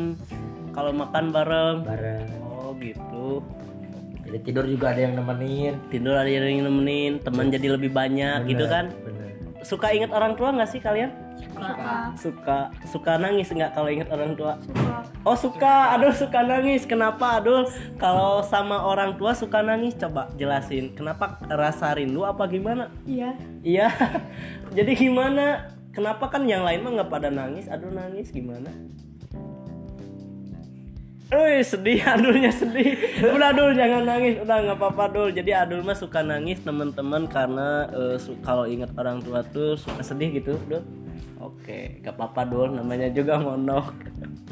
kalau 0.71 0.95
makan 0.95 1.35
bareng. 1.35 1.77
Bareng. 1.83 2.23
Oh 2.47 2.71
gitu. 2.79 3.43
Jadi 4.25 4.37
tidur 4.41 4.63
juga 4.63 4.95
ada 4.95 5.03
yang 5.03 5.19
nemenin. 5.19 5.75
Tidur 5.91 6.15
ada 6.15 6.31
yang 6.31 6.63
nemenin, 6.63 7.19
teman 7.19 7.51
jadi 7.51 7.75
lebih 7.75 7.91
banyak 7.91 8.47
gitu 8.47 8.65
kan. 8.71 8.95
Bener. 9.03 9.14
Suka 9.65 9.89
ingat 9.89 10.13
orang 10.13 10.37
tua 10.37 10.53
nggak 10.53 10.69
sih 10.69 10.77
kalian? 10.77 11.09
suka 11.57 12.13
Suka 12.13 12.59
suka 12.85 13.11
nangis 13.17 13.49
nggak 13.49 13.73
kalau 13.73 13.89
ingat 13.89 14.13
orang 14.13 14.37
tua? 14.37 14.61
suka 14.61 14.85
Oh 15.25 15.33
suka, 15.33 15.97
aduh 15.97 16.13
suka 16.13 16.45
nangis. 16.45 16.85
Kenapa 16.85 17.41
aduh? 17.41 17.65
Kalau 17.97 18.45
sama 18.45 18.85
orang 18.85 19.17
tua 19.17 19.33
suka 19.33 19.65
nangis, 19.65 19.97
coba 19.97 20.29
jelasin. 20.37 20.93
Kenapa 20.93 21.41
rasa 21.49 21.97
rindu 21.97 22.21
apa 22.21 22.45
gimana? 22.45 22.93
iya 23.09 23.33
Iya. 23.65 23.89
Jadi 24.77 24.93
gimana? 24.93 25.73
Kenapa 25.89 26.29
kan 26.29 26.45
yang 26.45 26.61
lain 26.61 26.85
mah 26.85 27.01
nggak 27.01 27.09
pada 27.09 27.33
nangis? 27.33 27.65
Aduh 27.65 27.89
nangis 27.89 28.29
gimana? 28.29 28.69
Eh 31.33 31.65
sedih, 31.65 32.05
adulnya 32.05 32.53
sedih. 32.53 32.93
Udah 33.33 33.49
Adul 33.49 33.73
jangan 33.73 34.05
nangis, 34.05 34.37
udah 34.37 34.57
nggak 34.61 34.77
apa-apa 34.77 35.03
Dul. 35.09 35.29
Jadi 35.33 35.51
Adul 35.57 35.81
mah 35.81 35.97
suka 35.97 36.21
nangis 36.21 36.61
teman-teman 36.61 37.25
karena 37.25 37.89
su- 38.21 38.37
kalau 38.45 38.69
ingat 38.69 38.93
orang 38.93 39.25
tua 39.25 39.41
tuh 39.41 39.73
suka 39.73 40.05
sedih 40.05 40.37
gitu, 40.37 40.53
Dul. 40.69 40.85
Oke, 41.41 42.01
gak 42.01 42.15
apa-apa 42.17 42.41
Dul, 42.47 42.73
namanya 42.73 43.11
juga 43.11 43.37
monok. 43.37 43.93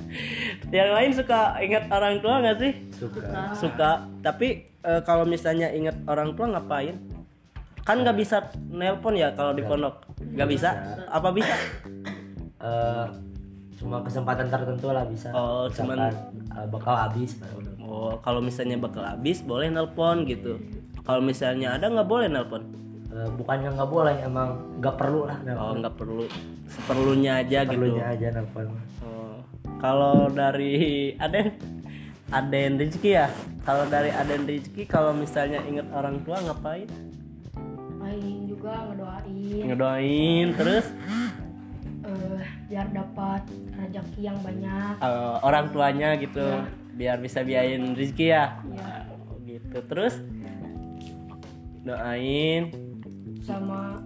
yang 0.75 0.93
lain 0.93 1.09
suka 1.15 1.57
ingat 1.61 1.89
orang 1.89 2.21
tua 2.21 2.43
nggak 2.43 2.57
sih? 2.59 2.73
Suka. 2.93 3.53
Suka. 3.57 3.91
Tapi 4.21 4.67
eh, 4.83 5.01
kalau 5.01 5.25
misalnya 5.25 5.73
ingat 5.73 5.97
orang 6.05 6.37
tua 6.37 6.53
ngapain? 6.53 6.97
Kan 7.83 7.99
nggak 8.05 8.15
bisa 8.15 8.47
nelpon 8.71 9.17
ya 9.17 9.33
kalau 9.33 9.51
di 9.51 9.63
pondok. 9.65 10.05
Nggak 10.21 10.49
bisa. 10.49 10.69
Apa 11.09 11.29
bisa? 11.33 11.55
Eh, 12.63 13.07
cuma 13.79 14.01
kesempatan 14.01 14.47
tertentu 14.47 14.93
lah 14.93 15.03
bisa. 15.07 15.29
Oh, 15.33 15.65
cuman- 15.69 16.09
eh, 16.09 16.67
bakal 16.69 16.93
habis. 16.95 17.37
Oh, 17.83 18.15
kalau 18.23 18.39
misalnya 18.39 18.79
bakal 18.79 19.03
habis 19.03 19.43
boleh 19.43 19.67
nelpon 19.69 20.23
gitu. 20.25 20.59
Kalau 21.03 21.19
misalnya 21.19 21.75
ada 21.75 21.91
nggak 21.91 22.07
boleh 22.07 22.27
nelpon. 22.31 22.63
Eh, 23.13 23.29
bukannya 23.37 23.69
nggak 23.75 23.89
boleh, 23.91 24.15
emang 24.23 24.57
nggak 24.79 24.95
perlu 24.97 25.29
lah. 25.29 25.37
Oh, 25.59 25.73
nggak 25.77 25.95
perlu. 25.99 26.25
Seperlunya 26.65 27.43
aja 27.43 27.67
gitu. 27.67 27.77
Perlunya 27.77 28.05
aja 28.13 28.27
nelfon. 28.33 28.65
Oh. 29.03 29.37
Kalau 29.77 30.31
dari 30.31 31.11
Aden 31.19 31.53
Aden 32.33 32.81
Rizky 32.81 33.13
ya. 33.13 33.29
Kalau 33.63 33.85
dari 33.87 34.09
Aden 34.09 34.49
Rizky 34.49 34.83
kalau 34.89 35.13
misalnya 35.13 35.61
ingat 35.63 35.87
orang 35.93 36.19
tua 36.25 36.39
ngapain? 36.41 36.89
main 38.03 38.43
juga 38.51 38.71
ngedoain 38.91 39.63
Ngedoain 39.63 40.47
terus 40.59 40.85
eh, 42.13 42.45
biar 42.69 42.87
dapat 42.93 43.41
rezeki 43.73 44.21
yang 44.21 44.37
banyak. 44.39 44.95
Eh, 45.01 45.35
orang 45.41 45.69
tuanya 45.73 46.15
gitu 46.17 46.45
biar 46.93 47.17
bisa 47.17 47.41
biayain 47.41 47.97
rezeki 47.97 48.27
ya. 48.29 48.61
ya 48.69 49.09
Oh, 49.09 49.37
gitu. 49.43 49.77
Terus 49.89 50.21
doain. 51.83 52.69
Sama 53.43 53.99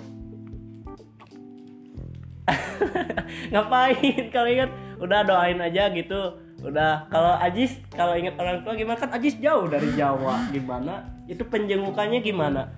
ngapain? 3.51 4.31
Kalau 4.31 4.47
ingat 4.47 4.71
udah 4.97 5.19
doain 5.27 5.59
aja 5.59 5.91
gitu. 5.91 6.39
Udah 6.57 7.05
kalau 7.13 7.37
Ajis 7.37 7.77
kalau 7.93 8.17
ingat 8.17 8.33
orang 8.39 8.65
tua 8.65 8.73
gimana? 8.73 8.97
Kan 8.97 9.13
Ajis 9.13 9.37
jauh 9.37 9.69
dari 9.69 9.93
Jawa. 9.93 10.49
Gimana? 10.49 11.05
Itu 11.29 11.45
penjengukannya 11.45 12.23
gimana? 12.23 12.71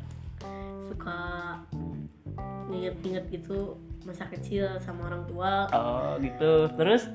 Suka 0.90 1.62
inget-inget 2.70 3.26
gitu 3.34 3.78
masa 4.08 4.24
kecil 4.30 4.68
sama 4.80 5.12
orang 5.12 5.24
tua. 5.28 5.68
Oh 5.74 6.16
gitu. 6.22 6.68
Terus? 6.76 7.10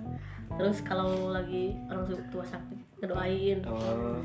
Terus 0.55 0.79
kalau 0.85 1.33
lagi 1.33 1.75
orang 1.91 2.07
tua 2.31 2.45
sakit 2.45 2.79
ngedoain. 3.03 3.59
Oh, 3.67 4.19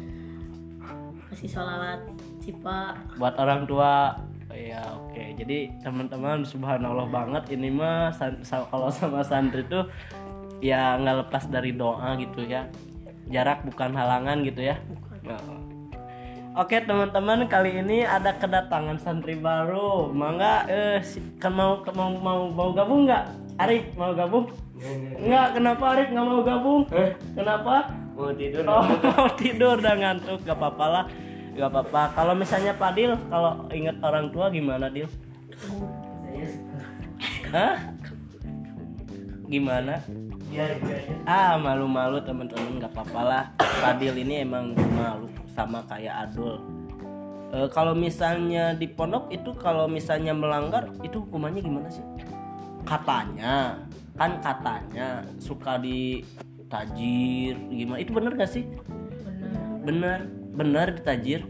kasih 1.30 1.50
sholawat 1.50 2.02
cipa 2.42 2.98
buat 3.18 3.36
orang 3.38 3.66
tua. 3.70 4.18
Oh, 4.50 4.58
ya 4.58 4.82
oke. 4.98 5.24
Jadi 5.38 5.70
teman-teman 5.86 6.42
subhanallah 6.42 7.06
banget. 7.10 7.54
Ini 7.54 7.70
mah 7.70 8.10
san- 8.10 8.42
sa- 8.42 8.66
kalau 8.74 8.90
sama 8.90 9.22
santri 9.22 9.62
tuh 9.70 9.86
ya 10.60 10.98
nggak 10.98 11.30
lepas 11.30 11.46
dari 11.54 11.78
doa 11.78 12.18
gitu 12.18 12.42
ya. 12.46 12.66
Jarak 13.30 13.62
bukan 13.62 13.94
halangan 13.94 14.42
gitu 14.42 14.66
ya. 14.66 14.82
Oh. 15.30 15.69
Oke 16.58 16.82
teman-teman 16.82 17.46
kali 17.46 17.78
ini 17.78 18.02
ada 18.02 18.34
kedatangan 18.34 18.98
santri 18.98 19.38
baru. 19.38 20.10
Mangga 20.10 20.66
eh 20.66 21.02
kan 21.38 21.54
mau 21.54 21.86
mau 21.94 22.10
mau 22.18 22.40
mau 22.50 22.70
gabung 22.74 23.06
nggak? 23.06 23.24
Arif 23.62 23.86
mau 23.94 24.16
gabung? 24.18 24.50
Nggak 25.20 25.48
kenapa 25.60 25.84
Arif 25.94 26.08
nggak 26.10 26.26
mau 26.26 26.42
gabung? 26.42 26.82
Kenapa? 27.38 27.76
Mau 28.20 28.32
tidur. 28.36 28.64
Oh, 28.68 28.84
mau. 29.16 29.28
tidur 29.40 29.78
dan 29.80 29.96
ngantuk. 30.04 30.44
Gak 30.44 30.60
apa-apa 30.60 30.86
lah. 30.92 31.06
Gak 31.56 31.72
apa-apa. 31.72 32.02
Kalau 32.16 32.34
misalnya 32.36 32.76
Padil 32.76 33.16
kalau 33.32 33.64
inget 33.72 33.96
orang 34.04 34.28
tua 34.32 34.52
gimana 34.52 34.92
Dil? 34.92 35.08
Hah? 37.52 37.76
gimana? 39.50 39.98
Ah 41.26 41.58
malu-malu 41.58 42.22
teman-teman. 42.22 42.84
Gak 42.84 42.92
apa-apa 42.92 43.22
lah. 43.24 43.44
Padil 43.58 44.14
ini 44.20 44.44
emang 44.44 44.76
malu 44.76 45.19
sama 45.60 45.84
kayak 45.92 46.32
Adul. 46.32 46.56
Eh, 47.52 47.68
kalau 47.76 47.92
misalnya 47.92 48.72
di 48.78 48.88
pondok 48.88 49.28
itu 49.28 49.52
kalau 49.60 49.92
misalnya 49.92 50.32
melanggar 50.32 50.88
itu 51.04 51.20
hukumannya 51.28 51.60
gimana 51.60 51.90
sih? 51.92 52.06
Katanya 52.88 53.84
kan 54.16 54.40
katanya 54.40 55.28
suka 55.42 55.76
di 55.82 56.24
tajir 56.72 57.60
gimana? 57.68 58.00
Itu 58.00 58.16
bener 58.16 58.40
gak 58.40 58.52
sih? 58.54 58.64
Benar. 59.84 59.84
Bener 59.84 60.20
bener 60.56 60.88
ditajir. 60.96 61.44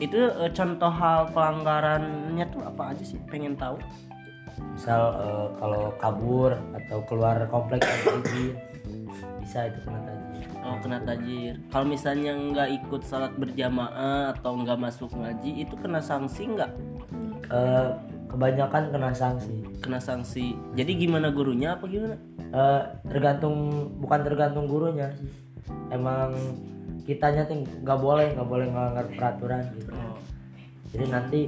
Itu 0.00 0.32
eh, 0.32 0.52
contoh 0.56 0.92
hal 0.94 1.28
pelanggarannya 1.36 2.46
tuh 2.48 2.62
apa 2.64 2.96
aja 2.96 3.04
sih? 3.04 3.20
Pengen 3.28 3.58
tahu. 3.58 3.76
Misal 4.78 5.02
eh, 5.20 5.46
kalau 5.60 5.92
kabur 5.98 6.56
atau 6.78 6.98
keluar 7.04 7.36
kompleks 7.50 7.84
bisa 9.42 9.68
itu 9.68 9.78
kena 9.82 10.00
tajir 10.06 10.21
oh 10.62 10.76
kena 10.78 10.98
tajir. 11.02 11.58
Kalau 11.68 11.86
misalnya 11.86 12.32
nggak 12.34 12.68
ikut 12.82 13.02
salat 13.02 13.34
berjamaah 13.36 14.32
atau 14.34 14.56
nggak 14.58 14.78
masuk 14.78 15.10
ngaji 15.14 15.66
itu 15.66 15.74
kena 15.78 15.98
sanksi 15.98 16.48
nggak? 16.54 16.70
Eh, 17.50 17.88
kebanyakan 18.30 18.94
kena 18.94 19.10
sanksi. 19.12 19.54
Kena 19.82 19.98
sanksi. 19.98 20.56
Jadi 20.78 20.92
gimana 20.96 21.34
gurunya 21.34 21.76
apa 21.76 21.84
gimana? 21.90 22.16
Eh, 22.38 22.82
tergantung 23.10 23.88
bukan 23.98 24.20
tergantung 24.24 24.70
gurunya 24.70 25.12
sih. 25.18 25.28
Emang 25.92 26.32
kitanya 27.02 27.44
tuh 27.44 27.66
nggak 27.82 27.98
boleh 27.98 28.32
nggak 28.38 28.48
boleh 28.48 28.66
melanggar 28.70 29.06
peraturan 29.12 29.66
gitu. 29.76 29.90
Oh, 29.92 30.18
jadi 30.94 31.04
nanti 31.10 31.40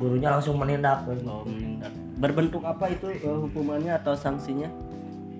gurunya 0.00 0.32
langsung 0.32 0.58
menindak. 0.58 1.04
Oh 1.06 1.44
menindak. 1.46 1.92
berbentuk 2.14 2.62
apa 2.62 2.94
itu 2.94 3.10
eh, 3.10 3.26
hukumannya 3.26 3.98
atau 3.98 4.14
sanksinya 4.14 4.70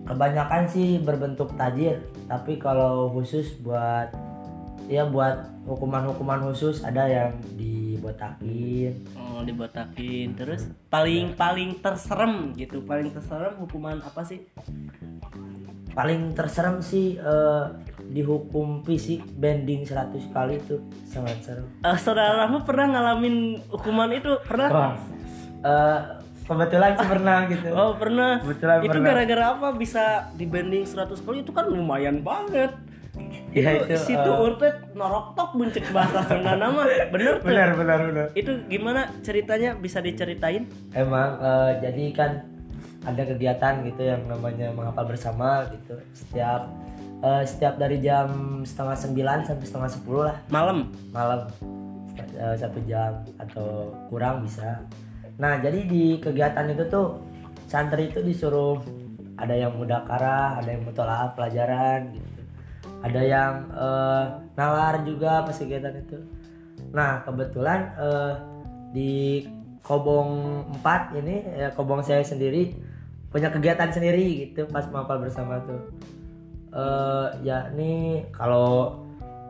kebanyakan 0.04 0.68
sih 0.68 1.00
berbentuk 1.00 1.52
tajir 1.56 2.04
tapi 2.28 2.61
kalau 2.61 3.08
khusus 3.12 3.56
buat 3.61 4.12
ya 4.84 5.08
buat 5.08 5.49
hukuman-hukuman 5.64 6.44
khusus 6.52 6.84
ada 6.84 7.08
yang 7.08 7.32
dibotakin. 7.56 8.92
Oh 9.16 9.40
dibotakin. 9.40 10.37
Terus 10.37 10.68
paling 10.92 11.32
paling 11.34 11.80
terserem 11.80 12.52
gitu 12.56 12.84
paling 12.84 13.08
terserem 13.08 13.56
hukuman 13.56 14.04
apa 14.04 14.20
sih? 14.28 14.44
Paling 15.94 16.37
terserem 16.37 16.84
sih 16.84 17.16
eh, 17.16 17.64
dihukum 18.12 18.84
fisik 18.84 19.25
bending 19.40 19.88
100 19.88 20.34
kali 20.34 20.61
itu 20.61 20.76
sangat 21.08 21.40
serem 21.40 21.66
Eh, 21.80 21.96
saudara 21.96 22.44
Rahma 22.44 22.66
pernah 22.66 22.92
ngalamin 22.92 23.64
hukuman 23.73 24.11
itu? 24.12 24.37
Pernah. 24.44 25.00
Eh, 25.64 26.00
kebetulan 26.44 26.90
sih 26.96 27.08
pernah 27.08 27.38
gitu. 27.48 27.68
Oh 27.72 27.92
pernah. 27.96 28.40
Kebetulan 28.44 28.76
itu 28.84 28.98
gara-gara 29.00 29.44
apa? 29.56 29.68
Bisa 29.74 30.04
dibanding 30.36 30.84
100 30.84 31.24
kali 31.24 31.42
itu 31.42 31.52
kan 31.52 31.66
lumayan 31.68 32.20
banget. 32.20 32.72
Ya, 33.54 33.70
itu, 33.78 33.94
itu, 33.94 34.10
situ 34.10 34.30
eh, 34.34 34.42
urut 34.42 34.58
norok 34.98 35.38
tok 35.38 35.54
buncek 35.54 35.86
bahasa 35.94 36.26
Sunda 36.26 36.58
nama. 36.58 36.82
Bener 37.14 37.38
tuh. 37.38 37.46
Benar 37.46 37.70
benar 37.78 37.98
benar. 38.10 38.26
Itu 38.34 38.66
gimana 38.66 39.14
ceritanya? 39.22 39.78
Bisa 39.78 40.02
diceritain? 40.02 40.66
Emang 40.90 41.38
eh, 41.38 41.72
jadi 41.78 42.04
kan 42.10 42.30
ada 43.06 43.22
kegiatan 43.22 43.84
gitu 43.86 44.02
yang 44.02 44.26
namanya 44.26 44.74
menghafal 44.74 45.06
bersama 45.06 45.62
gitu. 45.70 45.94
Setiap 46.10 46.66
eh, 47.22 47.44
setiap 47.46 47.78
dari 47.78 48.02
jam 48.02 48.60
setengah 48.66 48.98
sembilan 48.98 49.38
sampai 49.46 49.66
setengah 49.70 49.90
sepuluh 49.94 50.22
lah. 50.26 50.36
Malam? 50.50 50.90
Malam. 51.14 51.46
Eh, 52.18 52.56
satu 52.58 52.82
jam 52.90 53.22
atau 53.38 53.94
kurang 54.10 54.42
bisa 54.42 54.82
nah 55.35 55.59
jadi 55.59 55.83
di 55.83 56.23
kegiatan 56.23 56.71
itu 56.71 56.87
tuh 56.87 57.19
santri 57.67 58.11
itu 58.12 58.23
disuruh 58.23 58.79
ada 59.35 59.55
yang 59.55 59.75
mudakara 59.75 60.62
ada 60.62 60.69
yang 60.71 60.83
mutolaah 60.87 61.35
pelajaran 61.35 62.14
gitu. 62.14 62.43
Ada 63.05 63.21
yang 63.21 63.53
eh, 63.75 64.25
nalar 64.57 65.05
juga 65.05 65.45
pas 65.45 65.57
kegiatan 65.57 65.95
itu. 65.99 66.19
Nah 66.95 67.26
kebetulan 67.26 67.93
eh, 67.99 68.35
di 68.95 69.12
Kobong 69.85 70.64
4 70.81 71.21
ini 71.21 71.37
ya 71.61 71.69
Kobong 71.76 72.00
saya 72.00 72.25
sendiri 72.25 72.73
punya 73.29 73.50
kegiatan 73.50 73.91
sendiri 73.91 74.49
gitu 74.49 74.64
pas 74.71 74.87
menghafal 74.88 75.21
bersama 75.21 75.61
tuh. 75.67 75.83
Eh 76.75 77.29
yakni 77.45 78.25
kalau 78.31 79.03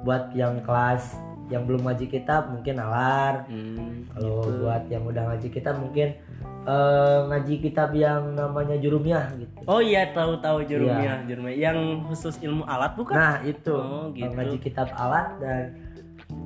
buat 0.04 0.32
yang 0.36 0.60
kelas 0.64 1.16
yang 1.52 1.68
belum 1.68 1.84
ngaji 1.84 2.06
kitab 2.08 2.48
mungkin 2.48 2.80
nalar 2.80 3.44
Hmm, 3.44 4.08
kalau 4.16 4.48
buat 4.64 4.88
yang 4.88 5.04
udah 5.04 5.22
ngaji 5.34 5.48
kitab 5.52 5.76
mungkin 5.76 6.16
eh 6.64 7.18
ngaji 7.28 7.54
kitab 7.60 7.92
yang 7.92 8.32
namanya 8.32 8.80
jurumiyah 8.80 9.36
gitu. 9.36 9.60
Oh 9.68 9.84
iya 9.84 10.08
tahu 10.16 10.40
tahu 10.40 10.64
jurumnya 10.64 11.20
jurumnya 11.28 11.52
yang 11.52 12.00
khusus 12.08 12.40
ilmu 12.40 12.64
alat 12.64 12.96
bukan? 12.96 13.12
Nah 13.12 13.36
itu. 13.44 13.76
Oh, 13.76 14.08
gitu. 14.16 14.32
ngaji 14.32 14.56
kitab 14.64 14.88
alat 14.96 15.36
dan 15.40 15.76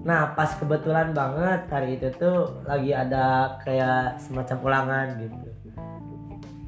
nah 0.02 0.34
pas 0.34 0.52
kebetulan 0.58 1.14
banget 1.14 1.64
hari 1.70 1.96
itu 1.96 2.10
tuh 2.18 2.60
lagi 2.66 2.90
ada 2.90 3.56
kayak 3.62 4.18
semacam 4.18 4.58
ulangan 4.66 5.06
gitu. 5.22 5.48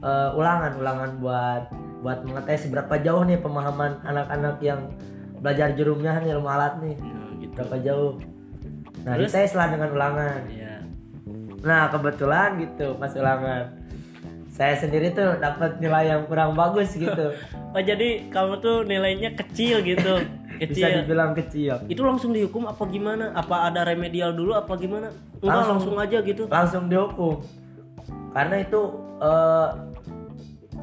Eh, 0.00 0.30
ulangan 0.38 0.72
ulangan 0.78 1.10
buat 1.18 1.62
buat 2.00 2.18
mengetes 2.24 2.70
seberapa 2.70 2.94
jauh 3.02 3.26
nih 3.26 3.42
pemahaman 3.42 3.98
anak-anak 4.06 4.56
yang 4.62 4.94
belajar 5.42 5.74
jurumnya 5.74 6.22
nih 6.22 6.38
ilmu 6.38 6.48
alat 6.48 6.78
nih. 6.78 6.94
Gitu 6.94 7.29
berapa 7.60 7.76
jauh? 7.80 8.12
Nah 9.04 9.14
Terus? 9.16 9.32
dites 9.32 9.52
lah 9.54 9.66
dengan 9.68 9.88
ulangan. 9.92 10.40
Iya. 10.48 10.74
nah 11.60 11.92
kebetulan 11.92 12.56
gitu 12.58 12.96
pas 12.96 13.12
ulangan. 13.12 13.76
Saya 14.50 14.76
sendiri 14.76 15.12
tuh 15.12 15.36
dapat 15.36 15.76
nilai 15.76 16.08
yang 16.08 16.24
kurang 16.24 16.56
bagus 16.56 16.96
gitu. 16.96 17.32
Oh 17.70 17.78
jadi 17.78 18.26
kamu 18.34 18.58
tuh 18.58 18.82
nilainya 18.82 19.30
kecil 19.38 19.78
gitu. 19.86 20.18
Bisa 20.58 20.90
kecil. 20.90 21.06
dibilang 21.06 21.38
kecil. 21.38 21.78
Itu 21.86 22.02
langsung 22.02 22.34
dihukum 22.34 22.66
apa 22.66 22.82
gimana? 22.84 23.30
Apa 23.30 23.70
ada 23.70 23.86
remedial 23.86 24.34
dulu 24.34 24.58
apa 24.58 24.74
gimana? 24.74 25.14
Enggak 25.38 25.54
Langsung. 25.54 25.70
langsung 25.78 25.96
aja 25.96 26.18
gitu. 26.20 26.42
langsung 26.50 26.84
dihukum. 26.90 27.38
Karena 28.34 28.56
itu 28.58 28.80
eh, 29.22 29.66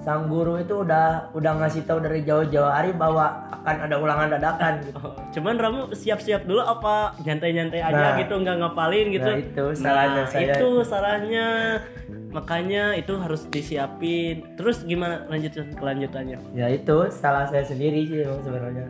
sang 0.07 0.31
guru 0.31 0.55
itu 0.55 0.87
udah 0.87 1.35
udah 1.35 1.51
ngasih 1.59 1.83
tahu 1.83 1.99
dari 1.99 2.23
jauh-jauh 2.23 2.71
hari 2.71 2.95
bahwa 2.95 3.27
akan 3.51 3.91
ada 3.91 3.99
ulangan 3.99 4.31
dadakan 4.31 4.79
gitu. 4.79 4.95
Oh, 5.03 5.11
cuman 5.35 5.59
Ramu 5.59 5.81
siap-siap 5.91 6.47
dulu 6.47 6.63
apa 6.63 7.11
nyantai-nyantai 7.27 7.83
aja 7.83 8.15
Nah. 8.15 8.15
gitu 8.15 8.39
nggak 8.39 8.55
ngapalin 8.55 9.11
gitu? 9.11 9.27
Nah, 9.27 9.35
itu 9.35 9.65
salahnya 9.75 10.23
Nah, 10.23 10.31
saya. 10.31 10.55
itu 10.55 10.69
salahnya. 10.87 11.47
Makanya 12.31 12.95
itu 12.95 13.19
harus 13.19 13.51
disiapin. 13.51 14.47
Terus 14.55 14.87
gimana 14.87 15.27
lanjutan 15.27 15.75
kelanjutannya? 15.75 16.39
Ya 16.55 16.71
itu 16.71 17.11
salah 17.11 17.43
saya 17.43 17.67
sendiri 17.67 18.07
sih 18.07 18.23
sebenarnya. 18.23 18.87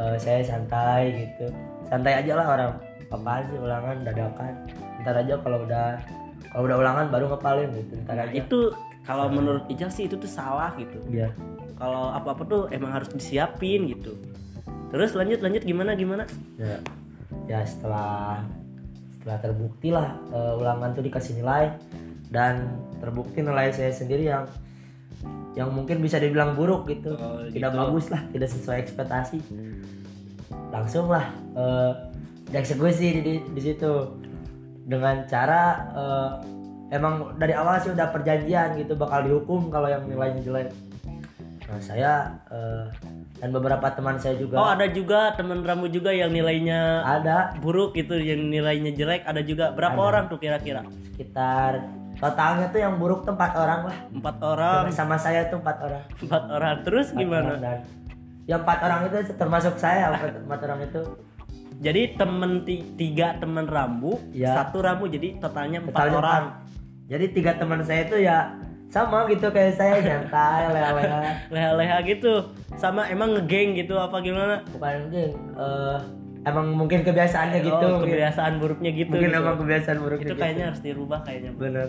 Eh, 0.00 0.16
saya 0.16 0.40
santai 0.40 1.20
gitu. 1.20 1.52
Santai 1.84 2.16
aja 2.16 2.32
lah 2.32 2.46
orang. 2.48 2.72
Apaan 3.12 3.44
sih 3.52 3.60
ulangan 3.60 4.08
dadakan. 4.08 4.52
Ntar 5.04 5.20
aja 5.20 5.36
kalau 5.36 5.68
udah 5.68 6.00
kalau 6.48 6.64
udah 6.64 6.76
ulangan 6.80 7.04
baru 7.12 7.28
ngapalin 7.28 7.68
gitu. 7.76 7.92
Ntar 8.08 8.16
nah 8.16 8.24
aja. 8.24 8.32
itu 8.32 8.58
kalau 9.06 9.30
menurut 9.30 9.64
Ijal 9.70 9.88
sih 9.88 10.10
itu 10.10 10.18
tuh 10.18 10.28
salah 10.28 10.74
gitu. 10.76 10.98
Iya. 11.08 11.30
kalau 11.76 12.08
apa-apa 12.08 12.42
tuh 12.48 12.62
emang 12.72 12.88
harus 12.88 13.12
disiapin 13.12 13.84
gitu. 13.84 14.16
Terus 14.88 15.12
lanjut 15.12 15.44
lanjut 15.44 15.60
gimana 15.60 15.92
gimana? 15.92 16.24
Ya, 16.56 16.80
ya 17.44 17.60
setelah 17.68 18.40
setelah 19.12 19.38
terbukti 19.44 19.92
lah 19.92 20.16
eh, 20.32 20.56
ulangan 20.56 20.96
tuh 20.96 21.04
dikasih 21.04 21.36
nilai. 21.36 21.76
Dan 22.32 22.80
terbukti 22.98 23.44
nilai 23.44 23.70
saya 23.76 23.92
sendiri 23.92 24.24
yang 24.26 24.48
yang 25.52 25.68
mungkin 25.68 26.00
bisa 26.00 26.16
dibilang 26.16 26.56
buruk 26.56 26.88
gitu. 26.88 27.12
Oh, 27.12 27.44
tidak 27.52 27.76
gitu. 27.76 27.80
bagus 27.84 28.06
lah 28.08 28.24
tidak 28.32 28.48
sesuai 28.48 28.76
ekspektasi. 28.80 29.38
Langsung 30.72 31.12
lah 31.12 31.28
eh, 31.52 31.92
dieksekusi 32.56 33.06
di, 33.06 33.20
di, 33.20 33.34
di 33.52 33.60
situ. 33.60 34.16
Dengan 34.88 35.28
cara 35.28 35.62
eh, 35.92 36.55
emang 36.88 37.34
dari 37.34 37.52
awal 37.52 37.78
sih 37.78 37.90
udah 37.90 38.08
perjanjian 38.08 38.76
gitu 38.76 38.94
bakal 38.94 39.22
dihukum 39.22 39.68
kalau 39.68 39.86
yang 39.86 40.04
nilainya 40.04 40.40
jelek. 40.40 40.68
Nah 41.66 41.80
saya 41.82 42.12
eh, 42.46 42.86
dan 43.36 43.50
beberapa 43.50 43.82
teman 43.90 44.16
saya 44.16 44.38
juga. 44.38 44.54
Oh 44.56 44.68
ada 44.68 44.86
juga 44.86 45.34
teman 45.34 45.60
Ramu 45.60 45.90
juga 45.90 46.08
yang 46.08 46.30
nilainya 46.30 47.02
ada. 47.02 47.52
buruk 47.58 47.92
gitu 47.92 48.14
yang 48.16 48.46
nilainya 48.46 48.94
jelek 48.94 49.26
ada 49.26 49.42
juga. 49.42 49.70
Berapa 49.70 49.96
Ada. 49.96 50.06
orang 50.06 50.24
tuh 50.30 50.38
kira-kira? 50.38 50.86
Sekitar 51.10 51.82
totalnya 52.16 52.70
tuh 52.70 52.80
yang 52.80 52.96
buruk 52.96 53.26
tuh 53.26 53.34
empat 53.34 53.52
orang 53.52 53.80
lah. 53.90 53.96
Empat 54.08 54.36
orang. 54.40 54.82
Sama 54.88 55.18
saya 55.18 55.50
tuh 55.50 55.58
empat 55.58 55.76
orang. 55.82 56.02
Empat 56.16 56.42
orang. 56.48 56.74
Terus 56.80 57.06
Empat 57.10 57.20
gimana? 57.20 57.46
orang. 57.50 57.60
dan 57.60 57.78
yang 58.46 58.60
empat 58.62 58.78
orang 58.78 59.00
itu 59.04 59.16
termasuk 59.34 59.74
saya 59.74 60.14
empat, 60.14 60.60
orang 60.62 60.80
itu. 60.86 61.02
Jadi 61.76 62.02
temen 62.16 62.62
ti- 62.64 62.86
tiga 62.96 63.36
temen 63.36 63.66
Rambu 63.66 64.16
Iya. 64.32 64.54
satu 64.54 64.80
Rambu 64.80 65.10
jadi 65.10 65.36
totalnya 65.36 65.82
empat 65.82 65.92
Totalnya 65.92 66.16
orang. 66.16 66.44
Jadi 67.06 67.24
tiga 67.30 67.54
teman 67.54 67.80
saya 67.86 68.02
itu 68.06 68.16
ya 68.18 68.50
sama 68.90 69.26
gitu 69.30 69.50
kayak 69.50 69.74
saya 69.78 69.98
nyantai 70.06 70.70
leha-leha 70.74 71.20
leha-leha 71.50 71.96
gitu. 72.06 72.50
Sama 72.78 73.06
emang 73.10 73.34
ngegeng 73.34 73.78
gitu 73.78 73.94
apa 73.98 74.18
gimana? 74.22 74.62
Bukan 74.74 75.10
geng 75.10 75.34
eh, 75.34 75.98
emang 76.46 76.66
mungkin 76.74 77.02
kebiasaannya 77.02 77.58
gitu 77.62 77.86
oh, 77.86 77.98
mungkin, 77.98 78.14
kebiasaan 78.14 78.52
buruknya 78.62 78.90
gitu 78.94 79.10
mungkin 79.10 79.30
gitu. 79.34 79.42
emang 79.42 79.56
kebiasaan 79.58 79.98
buruk 79.98 80.18
itu 80.22 80.34
kayaknya 80.38 80.64
harus 80.70 80.80
dirubah 80.82 81.20
kayaknya. 81.26 81.50
Bener. 81.54 81.88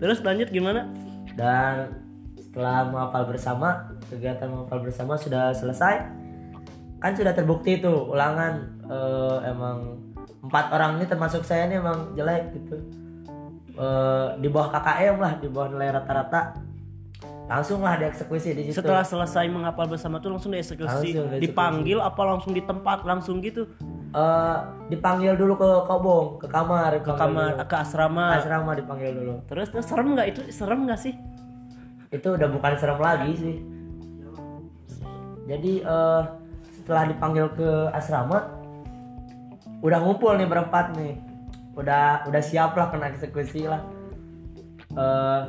Terus 0.00 0.18
lanjut 0.24 0.48
gimana? 0.48 0.88
Dan 1.36 1.96
setelah 2.36 2.88
menghafal 2.88 3.24
bersama 3.28 3.68
kegiatan 4.08 4.48
menghafal 4.48 4.80
bersama 4.84 5.16
sudah 5.16 5.52
selesai. 5.56 6.04
Kan 7.02 7.18
sudah 7.18 7.34
terbukti 7.34 7.82
tuh 7.82 8.12
ulangan 8.12 8.68
eh, 8.88 9.38
emang 9.48 10.00
empat 10.42 10.74
orang 10.74 10.98
ini 10.98 11.06
termasuk 11.06 11.42
saya 11.42 11.70
ini 11.70 11.78
emang 11.78 12.14
jelek 12.18 12.50
gitu 12.54 13.01
Eh, 13.72 14.28
di 14.36 14.48
bawah 14.52 14.68
KKM 14.68 15.16
lah 15.16 15.32
di 15.40 15.48
bawah 15.48 15.68
nilai 15.72 15.96
rata-rata. 15.96 16.60
Langsung 17.48 17.80
lah 17.80 17.96
dieksekusi 17.96 18.52
di 18.52 18.62
situ. 18.68 18.76
Setelah 18.80 19.04
selesai 19.04 19.48
menghafal 19.48 19.88
bersama 19.88 20.20
tuh 20.20 20.36
langsung 20.36 20.52
dieksekusi. 20.52 20.88
Langsung 20.88 21.08
dieksekusi. 21.08 21.40
dipanggil 21.40 21.98
apa 22.00 22.22
langsung 22.24 22.52
di 22.52 22.62
tempat 22.64 23.04
langsung 23.08 23.40
gitu? 23.40 23.64
Eh, 24.12 24.58
dipanggil 24.92 25.40
dulu 25.40 25.56
ke 25.56 25.70
kobong 25.88 26.26
ke 26.36 26.46
kamar 26.52 27.00
ke 27.00 27.12
kamar 27.16 27.56
ke 27.64 27.76
asrama. 27.80 28.36
Asrama 28.36 28.76
dipanggil 28.76 29.10
dulu. 29.16 29.34
Terus 29.48 29.72
terus 29.72 29.88
serem 29.88 30.12
nggak 30.12 30.28
itu? 30.36 30.40
Serem 30.52 30.84
nggak 30.84 31.00
sih? 31.00 31.16
Itu 32.12 32.36
udah 32.36 32.48
bukan 32.52 32.72
serem 32.76 33.00
lagi 33.00 33.32
sih. 33.40 33.56
Jadi 35.48 35.80
eh, 35.80 36.22
setelah 36.76 37.08
dipanggil 37.08 37.48
ke 37.56 37.88
asrama 37.96 38.52
udah 39.80 39.98
ngumpul 39.98 40.36
nih 40.38 40.46
berempat 40.46 40.94
nih 40.94 41.31
udah 41.76 42.28
udah 42.28 42.42
siap 42.42 42.76
lah 42.76 42.92
kena 42.92 43.12
eksekusi 43.12 43.64
lah. 43.68 43.80
Eh, 44.92 45.40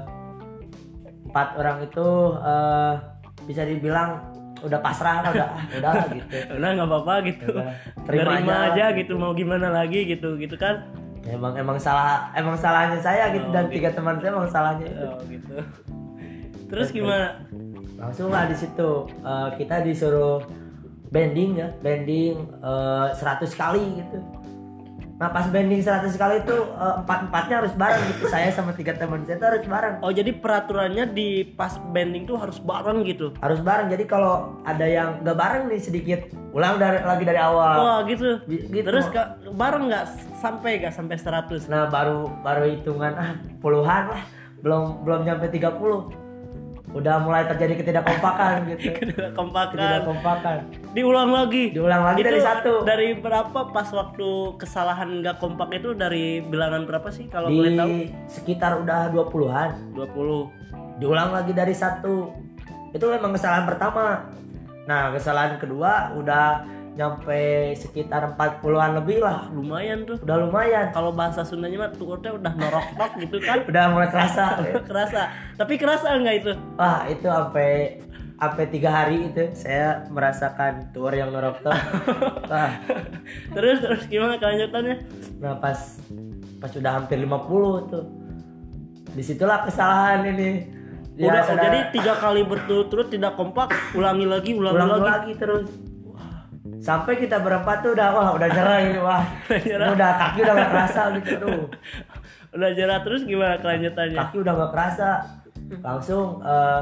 empat 1.29 1.47
orang 1.59 1.83
itu 1.83 2.07
eh, 2.39 2.93
bisa 3.43 3.63
dibilang 3.67 4.31
udah 4.63 4.79
pasrah 4.79 5.19
lah 5.19 5.29
udah 5.35 5.47
ah, 5.51 5.63
udah 5.79 5.91
lah 5.91 6.07
gitu. 6.15 6.35
Udah 6.55 6.69
nggak 6.79 6.87
apa-apa 6.87 7.15
gitu. 7.27 7.47
Udah, 7.51 7.75
terima 8.07 8.31
terima, 8.39 8.53
aja. 8.71 8.83
aja, 8.91 8.97
gitu. 8.99 9.13
mau 9.19 9.35
gimana 9.35 9.67
lagi 9.67 10.07
gitu 10.07 10.39
gitu 10.39 10.55
kan? 10.55 10.87
Emang 11.23 11.55
emang 11.55 11.79
salah 11.79 12.31
emang 12.35 12.55
salahnya 12.59 12.99
saya 12.99 13.31
gitu 13.31 13.47
dan 13.51 13.71
tiga 13.71 13.91
teman 13.91 14.19
saya 14.19 14.31
emang 14.35 14.47
salahnya 14.51 14.87
itu. 14.87 15.07
Oh 15.07 15.19
gitu. 15.27 15.55
Terus 16.71 16.87
gimana? 16.91 17.43
Langsung 17.99 18.31
lah 18.31 18.47
di 18.47 18.55
situ. 18.55 19.07
Eh, 19.07 19.49
kita 19.59 19.83
disuruh 19.83 20.43
bending 21.13 21.61
ya 21.61 21.69
bending 21.83 22.41
eh, 22.63 23.07
100 23.13 23.53
kali 23.53 24.01
gitu 24.01 24.42
nah 25.23 25.31
pas 25.31 25.47
bending 25.47 25.79
100 25.79 26.19
kali 26.19 26.43
itu 26.43 26.57
empat 26.75 27.31
empatnya 27.31 27.63
harus 27.63 27.71
bareng 27.79 28.03
gitu. 28.11 28.27
Saya 28.27 28.51
sama 28.51 28.75
tiga 28.75 28.91
teman 28.91 29.23
saya 29.23 29.39
itu 29.39 29.47
harus 29.47 29.63
bareng. 29.71 29.95
Oh 30.03 30.11
jadi 30.11 30.35
peraturannya 30.35 31.15
di 31.15 31.47
pas 31.55 31.79
bending 31.95 32.27
tuh 32.27 32.35
harus 32.35 32.59
bareng 32.59 33.07
gitu? 33.07 33.31
Harus 33.39 33.63
bareng. 33.63 33.87
Jadi 33.87 34.03
kalau 34.03 34.59
ada 34.67 34.83
yang 34.83 35.23
gak 35.23 35.39
bareng 35.39 35.71
nih 35.71 35.79
sedikit 35.79 36.27
ulang 36.51 36.75
dari 36.75 36.99
lagi 36.99 37.23
dari 37.23 37.39
awal. 37.39 37.75
Wah 37.79 37.99
gitu. 38.03 38.43
Gi- 38.51 38.67
gitu. 38.67 38.83
terus 38.83 39.07
Kak, 39.15 39.47
bareng 39.55 39.87
nggak 39.87 40.05
sampai 40.43 40.83
nggak 40.83 40.91
sampai 40.91 41.15
100 41.15 41.71
nah 41.71 41.87
baru 41.87 42.27
baru 42.43 42.67
hitungan 42.67 43.15
ah 43.15 43.31
puluhan 43.63 44.11
lah. 44.11 44.23
Belum 44.59 45.07
belum 45.07 45.23
nyampe 45.23 45.47
30 45.47 46.22
udah 46.93 47.25
mulai 47.25 47.49
terjadi 47.49 47.73
ketidakkompakan 47.81 48.63
gitu. 48.77 48.93
Kompakan 49.33 49.73
ketidakkompakan. 49.73 50.57
Diulang 50.93 51.33
lagi. 51.33 51.73
Diulang 51.73 52.05
lagi 52.05 52.21
dari 52.21 52.37
Itu 52.37 52.45
satu. 52.45 52.73
dari 52.85 53.17
berapa 53.17 53.73
pas 53.73 53.89
waktu 53.89 54.29
kesalahan 54.61 55.25
nggak 55.25 55.41
kompak 55.41 55.73
itu 55.73 55.97
dari 55.97 56.45
bilangan 56.45 56.85
berapa 56.85 57.09
sih 57.09 57.25
kalau 57.27 57.49
boleh 57.49 57.73
tahu? 57.73 57.87
di 57.89 57.97
sekitar 58.29 58.77
udah 58.77 59.09
20-an 59.09 59.97
20 59.97 61.01
diulang 61.01 61.33
lagi 61.33 61.51
dari 61.51 61.73
satu. 61.73 62.29
Itu 62.93 63.09
memang 63.09 63.33
kesalahan 63.33 63.65
pertama. 63.65 64.29
Nah 64.85 65.09
kesalahan 65.09 65.57
kedua 65.57 66.13
udah 66.13 66.61
nyampe 66.93 67.41
sekitar 67.73 68.37
40-an 68.37 69.01
lebih 69.01 69.17
lah. 69.19 69.49
Lumayan 69.49 70.05
tuh. 70.05 70.21
Udah 70.21 70.37
lumayan. 70.39 70.93
Kalau 70.93 71.09
bahasa 71.09 71.41
Sundanya 71.41 71.77
mah 71.79 71.91
tukurnya 71.91 72.31
udah 72.31 72.53
norok-nok 72.53 73.11
gitu 73.23 73.37
kan. 73.39 73.65
Udah 73.65 73.83
mulai 73.89 74.09
kerasa. 74.09 74.61
Kerasa. 74.89 75.21
Tapi 75.57 75.73
kerasa 75.75 76.13
nggak 76.15 76.35
itu? 76.37 76.51
Wah 76.75 77.05
itu 77.05 77.25
sampai 77.25 77.97
sampai 78.33 78.65
tiga 78.67 78.89
hari 78.91 79.25
itu 79.25 79.55
saya 79.55 80.03
merasakan 80.07 80.91
tour 80.91 81.09
yang 81.09 81.31
norok 81.31 81.63
tuh. 81.63 81.71
Terus 83.55 83.77
terus 83.79 84.03
gimana 84.05 84.35
kelanjutannya? 84.35 84.95
Nah 85.39 85.57
pas 85.57 85.97
pas 86.59 86.71
udah 86.71 86.91
hampir 86.93 87.17
50 87.17 87.89
tuh. 87.89 88.05
Di 89.09 89.23
situlah 89.23 89.63
kesalahan 89.63 90.25
ini. 90.27 90.51
Ya, 91.13 91.29
udah 91.29 91.43
saudara- 91.45 91.63
jadi 91.63 91.79
tiga 91.89 92.13
kali 92.17 92.41
berturut-turut 92.41 93.07
tidak 93.07 93.33
kompak 93.33 93.69
ulangi 93.93 94.25
lagi 94.25 94.57
ulangi 94.57 94.75
ulang 94.75 94.89
lagi. 94.91 95.05
lagi 95.05 95.31
terus 95.37 95.69
sampai 96.83 97.15
kita 97.15 97.39
berempat 97.39 97.79
tuh 97.79 97.95
udah 97.95 98.07
wah 98.11 98.29
udah 98.35 98.47
nyerah 98.51 98.77
ini 98.83 98.99
wah. 98.99 99.23
Ini 99.63 99.87
udah 99.95 100.11
kaki 100.19 100.39
udah 100.43 100.53
gak 100.53 100.69
kerasa 100.69 101.01
gitu 101.15 101.31
tuh. 101.39 101.61
Udah 102.53 102.69
jerah 102.75 102.99
terus 103.01 103.23
gimana 103.23 103.55
kelanjutannya? 103.57 104.19
Kaki 104.19 104.37
udah 104.43 104.53
gak 104.53 104.71
kerasa. 104.75 105.09
Langsung 105.79 106.43
eh, 106.43 106.81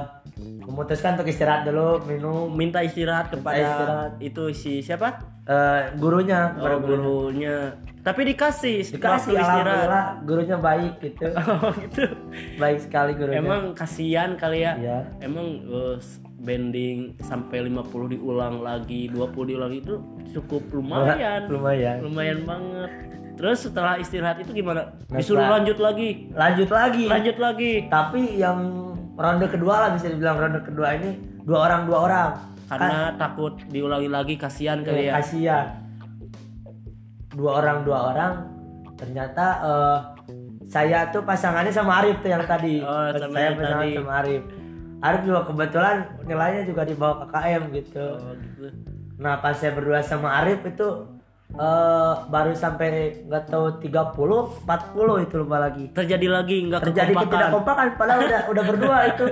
memutuskan 0.66 1.16
untuk 1.16 1.30
istirahat 1.30 1.64
dulu 1.64 2.02
minum. 2.04 2.50
Minta 2.50 2.82
istirahat 2.82 3.30
kepada 3.30 3.62
Istirahat. 3.62 4.12
itu 4.20 4.44
si 4.52 4.82
siapa? 4.82 5.22
Eh, 5.46 5.94
gurunya. 5.96 6.58
Oh, 6.58 6.82
gurunya. 6.82 7.78
tapi 8.02 8.26
dikasih 8.34 8.82
dikasih 8.98 9.38
istirahat. 9.38 10.26
gurunya 10.26 10.58
baik 10.58 10.98
gitu. 10.98 11.30
Oh 11.38 11.70
gitu. 11.78 12.10
Baik 12.58 12.82
sekali 12.82 13.14
gurunya. 13.14 13.38
Emang 13.38 13.78
kasihan 13.78 14.34
kali 14.34 14.66
ya. 14.66 14.74
Iya. 14.74 15.00
emang 15.22 15.48
eh, 15.62 15.96
bending 16.41 17.13
sampai 17.21 17.69
50 17.69 18.17
diulang 18.17 18.65
lagi 18.65 19.06
20 19.13 19.49
diulang 19.54 19.73
itu 19.77 20.01
cukup 20.34 20.65
lumayan. 20.73 21.45
lumayan. 21.45 21.97
Lumayan 22.01 22.39
banget. 22.43 22.89
Terus 23.38 23.58
setelah 23.69 23.97
istirahat 24.01 24.41
itu 24.41 24.51
gimana? 24.51 24.97
Nah, 25.10 25.17
disuruh 25.21 25.45
lanjut 25.45 25.77
lagi? 25.77 26.30
Lanjut 26.34 26.69
lagi. 26.69 27.06
Lanjut 27.08 27.38
lagi. 27.38 27.71
Tapi 27.88 28.41
yang 28.41 28.60
ronde 29.13 29.47
kedua 29.47 29.88
lah 29.88 29.89
bisa 29.93 30.10
dibilang 30.10 30.38
ronde 30.41 30.62
kedua 30.65 30.97
ini 30.97 31.17
dua 31.45 31.69
orang 31.69 31.82
dua 31.86 31.99
orang. 32.10 32.30
Karena 32.71 33.13
takut 33.19 33.60
diulangi 33.67 34.10
lagi 34.10 34.34
kasihan 34.39 34.82
kali 34.82 35.12
ya. 35.12 35.19
kasihan. 35.21 35.65
Dua 37.32 37.62
orang 37.62 37.77
dua 37.86 37.99
orang. 38.13 38.34
Ternyata 38.97 39.45
eh, 39.62 39.99
saya 40.69 41.10
tuh 41.10 41.21
pasangannya 41.25 41.73
sama 41.73 42.01
Arif 42.01 42.21
tuh 42.23 42.32
yang 42.32 42.45
tadi. 42.45 42.82
Oh, 42.82 43.10
sama 43.13 43.34
saya 43.36 43.45
yang 43.45 43.58
pasangan 43.60 43.86
tadi. 43.86 43.93
sama 43.97 44.13
Arif 44.25 44.43
Arif 45.02 45.22
juga 45.26 45.42
kebetulan 45.50 45.96
nilainya 46.30 46.64
juga 46.70 46.82
di 46.86 46.94
bawah 46.94 47.26
KKM 47.26 47.64
gitu. 47.74 48.06
Oh, 48.22 48.34
gitu. 48.38 48.68
nah 49.18 49.38
pas 49.42 49.58
saya 49.58 49.74
berdua 49.74 50.02
sama 50.06 50.30
Arif 50.42 50.62
itu 50.62 50.88
eh, 51.58 52.14
baru 52.30 52.54
sampai 52.54 53.22
nggak 53.26 53.50
tahu 53.50 53.82
30 53.82 54.62
40 54.62 55.26
itu 55.26 55.36
lupa 55.42 55.58
lagi. 55.58 55.86
Terjadi 55.90 56.28
lagi 56.30 56.58
nggak 56.70 56.82
terjadi 56.86 57.14
kekompakan. 57.18 57.30
ketidakkompakan 57.34 57.88
padahal 57.98 58.20
udah 58.30 58.42
udah 58.54 58.64
berdua 58.64 58.98
itu. 59.10 59.26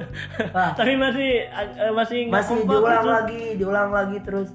Wah, 0.49 0.71
tapi 0.77 0.93
masih 0.97 1.31
eh, 1.53 1.91
masih 1.93 2.19
masih 2.33 2.55
kompak 2.65 2.73
diulang 2.73 3.07
lagi 3.07 3.41
diulang 3.53 3.89
lagi 3.93 4.17
terus 4.25 4.49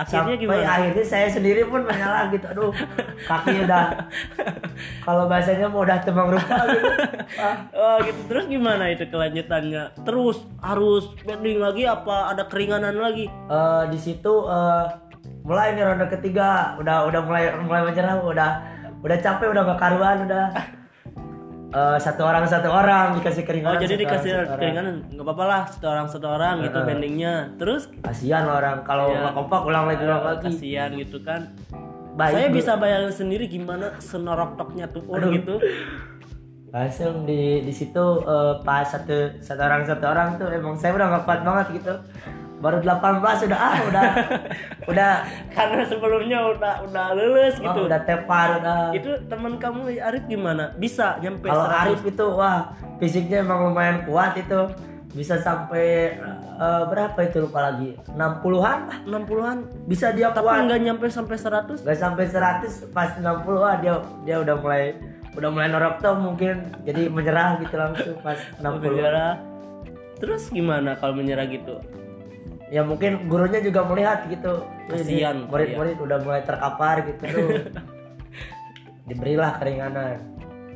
akhirnya 0.00 0.32
Sampai 0.32 0.40
gimana? 0.40 0.64
akhirnya 0.64 1.04
saya 1.04 1.28
sendiri 1.28 1.62
pun 1.64 1.84
menyala 1.84 2.32
gitu. 2.32 2.48
Aduh 2.48 2.72
kaki 3.24 3.68
udah 3.68 4.08
kalau 5.02 5.28
bahasanya 5.28 5.68
mau 5.68 5.84
udah 5.84 6.00
temang 6.00 6.32
rupa 6.32 6.56
gitu. 6.66 6.92
Ah, 7.36 7.56
Oh 7.70 7.96
gitu. 8.00 8.20
Terus 8.26 8.44
gimana 8.48 8.84
itu 8.88 9.04
kelanjutannya? 9.06 9.84
Terus 10.02 10.36
harus 10.58 11.04
bending 11.20 11.60
lagi 11.60 11.84
apa 11.84 12.32
ada 12.32 12.48
keringanan 12.48 12.96
lagi? 12.96 13.28
Eh, 13.28 13.84
di 13.88 13.98
situ 14.00 14.32
eh, 14.48 14.84
mulai 15.42 15.76
nih 15.76 15.84
ronde 15.84 16.08
ketiga. 16.08 16.74
Udah 16.76 17.04
udah 17.04 17.20
mulai 17.20 17.52
mulai 17.60 17.82
menyerah 17.84 18.16
udah 18.18 18.50
udah 19.00 19.16
capek 19.16 19.48
udah 19.48 19.62
gak 19.64 19.80
karuan 19.80 20.16
udah 20.24 20.44
Eh, 21.70 21.98
satu 22.02 22.26
orang 22.26 22.42
satu 22.50 22.66
orang 22.66 23.14
dikasih 23.14 23.42
oh 23.42 23.46
keringanan 23.46 23.78
jadi 23.78 23.94
satu 23.94 24.02
dikasih 24.02 24.30
orang, 24.34 24.42
orang. 24.42 24.58
keringanan? 24.58 24.94
Nggak 25.06 25.22
apa-apa 25.22 25.44
lah 25.46 25.62
satu 25.70 25.86
orang 25.86 26.06
satu 26.10 26.26
orang 26.26 26.54
gitu 26.66 26.78
bendingnya 26.82 27.32
terus? 27.62 27.82
Kasihan 28.02 28.42
orang 28.42 28.82
kalau 28.82 29.14
Iya. 29.14 29.18
nggak 29.22 29.34
kompak 29.38 29.60
ulang 29.62 29.84
lagi 29.86 30.02
ulang 30.02 30.24
lagi. 30.26 30.42
kasihan 30.50 30.90
gitu 30.98 31.22
kan. 31.22 31.40
Baik, 32.18 32.34
saya 32.34 32.46
bisa 32.50 32.72
bayangin 32.74 33.14
sendiri 33.14 33.46
gimana 33.46 33.94
senorok 34.02 34.58
toknya 34.58 34.90
tuh 34.90 35.06
Aduh. 35.14 35.30
gitu? 35.30 35.62
Langsung 36.74 37.22
di 37.22 37.62
di 37.62 37.70
situ 37.70 38.04
eh, 38.18 38.54
pas 38.66 38.82
satu 38.82 39.38
satu 39.38 39.62
orang 39.62 39.82
satu 39.86 40.04
orang 40.06 40.28
tuh 40.42 40.50
emang 40.50 40.74
saya 40.74 40.90
udah 40.90 41.06
nggak 41.06 41.22
kuat 41.22 41.40
banget 41.46 41.66
gitu 41.78 41.94
baru 42.60 42.84
18 42.84 43.48
udah 43.48 43.58
ah 43.58 43.76
udah 43.88 44.08
udah. 44.86 45.12
Karena 45.56 45.82
sebelumnya 45.88 46.38
udah 46.54 46.74
udah 46.86 47.06
lulus 47.16 47.56
wah, 47.58 47.72
gitu. 47.72 47.80
udah 47.88 48.00
tepar 48.04 48.48
udah. 48.60 48.92
Itu 48.92 49.10
teman 49.26 49.56
kamu 49.56 49.96
Arif 49.98 50.24
gimana? 50.28 50.76
Bisa 50.76 51.16
nyampe 51.24 51.48
kalau 51.48 51.66
100? 51.66 51.80
Arif 51.80 52.00
itu 52.04 52.26
wah 52.36 52.76
fisiknya 53.00 53.42
emang 53.42 53.72
lumayan 53.72 54.04
kuat 54.04 54.36
itu. 54.36 54.68
Bisa 55.10 55.42
sampai 55.42 56.14
eh, 56.54 56.82
berapa 56.86 57.18
itu 57.26 57.42
lupa 57.42 57.72
lagi? 57.72 57.98
60-an 58.14 58.78
lah. 58.86 58.98
60-an 59.08 59.58
bisa 59.90 60.14
dia 60.14 60.30
tapi 60.30 60.46
kuat. 60.46 60.70
nggak 60.70 60.80
nyampe 60.86 61.06
sampai 61.10 61.34
100 61.34 61.82
nggak 61.82 61.98
sampai 61.98 62.24
100 62.30 62.94
pas 62.94 63.10
60 63.18 63.26
wah 63.58 63.74
dia 63.82 63.98
dia 64.22 64.36
udah 64.38 64.54
mulai 64.62 64.94
udah 65.34 65.50
mulai 65.50 65.66
norok 65.72 65.98
tuh 65.98 66.14
mungkin. 66.14 66.70
Jadi 66.86 67.10
menyerah 67.10 67.58
gitu 67.58 67.74
langsung 67.74 68.20
pas 68.22 68.38
60 68.62 68.78
menyerah 68.86 69.50
terus 70.20 70.52
gimana 70.52 70.94
kalau 71.00 71.16
menyerah 71.16 71.48
gitu 71.48 71.80
ya 72.70 72.86
mungkin 72.86 73.26
gurunya 73.26 73.58
juga 73.60 73.84
melihat 73.84 74.30
gitu. 74.30 74.64
Kasian, 74.86 75.50
murid-murid 75.50 75.98
udah 75.98 76.18
mulai 76.22 76.42
terkapar 76.46 77.02
gitu. 77.06 77.22
Tuh 77.26 77.48
diberilah 79.10 79.58
keringanan. 79.58 80.22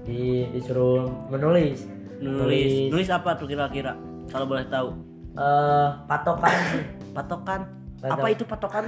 Di 0.03 0.51
disuruh 0.53 1.09
menulis. 1.31 1.87
Nulis 2.19 2.91
nulis 2.91 3.09
apa 3.09 3.39
tuh 3.39 3.47
kira-kira? 3.47 3.95
Kalau 4.29 4.45
boleh 4.45 4.67
tahu. 4.67 4.91
Eh, 5.35 5.89
patokan. 6.11 6.59
Patokan? 7.15 7.61
Patok. 8.05 8.21
apa 8.21 8.27
itu 8.29 8.45
patokan? 8.45 8.85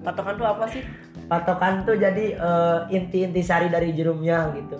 Patokan 0.00 0.34
tuh 0.38 0.46
apa 0.48 0.64
sih? 0.70 0.82
Patokan 1.28 1.84
tuh 1.84 1.98
jadi 1.98 2.24
eh, 2.38 2.78
inti-inti 2.94 3.42
sari 3.42 3.68
dari 3.68 3.90
jerumnya 3.90 4.54
gitu. 4.54 4.78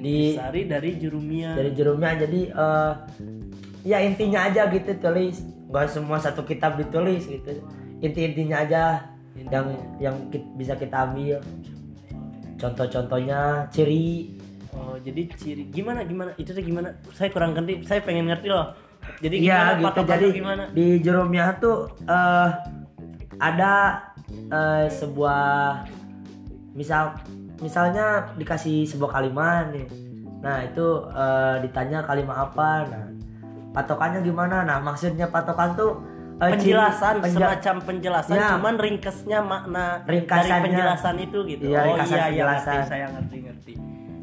Di 0.00 0.36
sari 0.36 0.64
dari 0.64 0.96
jurumia 0.96 1.56
dari 1.56 1.72
jerumnya. 1.72 2.10
Jadi 2.20 2.40
eh, 2.52 2.92
ya 3.84 3.98
intinya 4.04 4.48
aja 4.48 4.68
gitu 4.68 4.92
tulis 5.00 5.40
nggak 5.70 5.86
semua 5.86 6.18
satu 6.18 6.42
kitab 6.42 6.74
ditulis 6.76 7.24
gitu 7.24 7.62
inti-intinya 8.02 8.66
aja 8.66 8.82
yang 9.38 9.66
yang 10.02 10.16
ki- 10.28 10.50
bisa 10.58 10.74
kita 10.74 11.06
ambil 11.06 11.38
contoh-contohnya 12.58 13.70
ciri 13.70 14.36
Oh, 14.70 14.94
jadi 15.02 15.26
ciri 15.34 15.66
gimana 15.66 16.06
gimana? 16.06 16.30
Itu 16.38 16.54
tuh 16.54 16.62
gimana? 16.62 16.94
Saya 17.10 17.26
kurang 17.34 17.58
ngerti. 17.58 17.82
Saya 17.82 18.06
pengen 18.06 18.30
ngerti 18.30 18.54
loh. 18.54 18.70
Jadi 19.18 19.42
Iya 19.42 19.74
gimana 19.74 19.74
gitu 19.74 19.82
patokannya 19.90 20.14
jadi 20.14 20.28
gimana? 20.30 20.64
di 20.70 20.86
Jurumia 21.02 21.46
tuh 21.58 21.90
eh 22.06 22.48
ada 23.42 23.74
eh, 24.30 24.86
sebuah 24.86 25.42
misal 26.76 27.18
misalnya 27.58 28.30
dikasih 28.38 28.86
sebuah 28.86 29.10
kalimat 29.18 29.74
nih 29.74 29.88
nah 30.40 30.62
itu 30.62 30.86
eh, 31.10 31.54
ditanya 31.66 32.04
kalimat 32.06 32.36
apa 32.46 32.70
nah 32.86 33.04
patokannya 33.70 34.20
gimana? 34.20 34.62
Nah 34.62 34.78
maksudnya 34.78 35.26
patokan 35.26 35.74
tuh 35.74 35.90
ciri- 36.36 36.52
penjelasan 36.72 37.14
penja- 37.20 37.36
semacam 37.52 37.74
penjelasan 37.80 38.34
Ya. 38.34 38.48
cuman 38.50 38.74
ringkasnya 38.76 39.38
makna 39.40 39.84
Ringkasannya. 40.02 40.48
dari 40.48 40.64
penjelasan 40.66 41.14
itu 41.18 41.38
gitu. 41.46 41.62
Iya, 41.66 41.80
oh 41.82 41.96
iya 41.98 42.24
iya 42.28 42.44
ngerti 42.46 42.78
saya 42.86 43.06
ngerti 43.10 43.36
ngerti. 43.42 43.72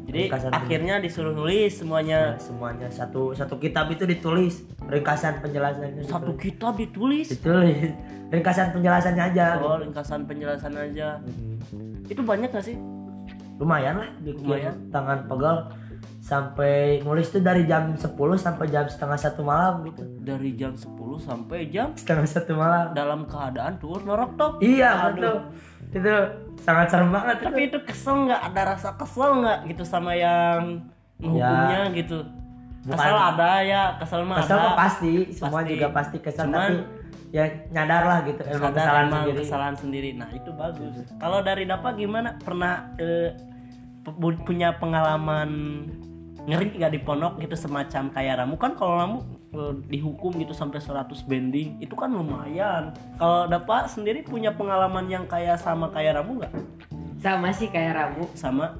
Jadi 0.04 0.20
Ringkasan 0.24 0.50
akhirnya 0.50 0.94
disuruh 0.98 1.32
nulis 1.32 1.72
semuanya. 1.74 2.32
Nah, 2.32 2.40
semuanya. 2.40 2.86
Satu 2.88 3.30
satu 3.32 3.56
kitab 3.56 3.86
itu 3.88 4.02
ditulis. 4.02 4.64
Ringkasan 4.82 5.38
penjelasannya 5.38 6.00
satu 6.02 6.32
ditulis. 6.32 6.40
kitab 6.42 6.72
ditulis? 6.74 7.26
Ditulis. 7.28 7.92
Ringkasan 8.32 8.72
penjelasannya 8.72 9.24
aja. 9.26 9.46
Oh 9.58 9.76
ringkasan 9.76 10.24
penjelasan 10.24 10.72
aja. 10.74 11.20
Mm. 11.22 12.08
itu 12.08 12.20
banyak 12.20 12.48
gak 12.48 12.64
sih? 12.64 12.76
Lumayan 13.56 13.94
lah 13.96 14.08
bikin 14.18 14.42
Lumayan. 14.42 14.74
tangan 14.88 15.28
pegal 15.28 15.56
sampai 16.28 17.00
nulis 17.00 17.32
tuh 17.32 17.40
dari 17.40 17.64
jam 17.64 17.96
10 17.96 18.04
sampai 18.36 18.68
jam 18.68 18.84
setengah 18.84 19.16
satu 19.16 19.40
malam 19.40 19.80
gitu. 19.82 20.04
Dari 20.20 20.52
jam 20.52 20.76
10 20.76 20.92
sampai 21.18 21.58
jam 21.66 21.88
setengah 21.94 22.28
satu 22.28 22.52
malam. 22.52 22.92
dalam 22.92 23.24
keadaan 23.24 23.80
turun 23.80 24.04
norok 24.04 24.36
tok. 24.36 24.52
Iya 24.60 25.08
betul. 25.08 25.36
Itu 25.88 26.12
sangat 26.58 26.92
serem 26.92 27.08
banget 27.08 27.40
tapi 27.40 27.60
itu 27.66 27.80
kesel 27.80 28.28
nggak? 28.28 28.40
Ada 28.44 28.60
rasa 28.66 28.88
kesel 28.94 29.40
nggak 29.40 29.58
gitu 29.66 29.82
sama 29.82 30.12
yang 30.12 30.84
menghukumnya 31.16 31.96
gitu? 31.96 32.18
Bukan- 32.78 32.92
kesel 32.94 33.16
ada 33.16 33.52
ya 33.62 33.82
kesel 33.96 34.20
mah 34.22 34.36
kesel 34.38 34.58
ada. 34.58 34.70
pasti 34.74 35.12
semua 35.30 35.60
Pasti. 35.60 35.70
juga 35.72 35.86
pasti 35.90 36.16
kesel 36.18 36.44
Cuman- 36.44 36.60
tapi 36.60 36.74
ya 37.28 37.44
nyadar 37.70 38.02
lah 38.04 38.18
gitu 38.22 38.40
emang 38.42 38.60
sadar 38.66 38.76
kesalahan 38.78 39.04
emang 39.06 39.20
sendiri. 39.22 39.38
kesalahan 39.40 39.76
sendiri. 39.76 40.10
Nah 40.12 40.28
itu 40.30 40.50
bagus. 40.52 40.92
Kalau 41.14 41.40
dari 41.40 41.64
Dapa 41.64 41.88
gimana? 41.94 42.36
Pernah 42.38 42.72
eh, 42.96 43.32
pu- 44.02 44.16
punya 44.42 44.76
pengalaman 44.76 45.50
ngeri 46.46 46.78
nggak 46.78 46.92
di 46.94 47.00
pondok 47.02 47.40
gitu 47.42 47.56
semacam 47.58 48.12
kayak 48.12 48.34
ramu. 48.44 48.54
Kan 48.60 48.72
kalau 48.78 48.94
ramu 49.00 49.18
eh, 49.56 49.74
dihukum 49.90 50.36
gitu 50.38 50.54
sampai 50.54 50.78
100 50.78 51.08
bending 51.26 51.80
itu 51.82 51.94
kan 51.98 52.12
lumayan. 52.12 52.94
Kalau 53.18 53.50
Dapa 53.50 53.88
sendiri 53.90 54.22
punya 54.22 54.54
pengalaman 54.54 55.08
yang 55.10 55.24
kayak 55.26 55.58
sama 55.58 55.90
kayak 55.90 56.20
ramu 56.20 56.44
nggak? 56.44 56.52
Sama 57.18 57.50
sih 57.50 57.66
kayak 57.66 57.92
ramu. 57.98 58.24
Sama. 58.38 58.78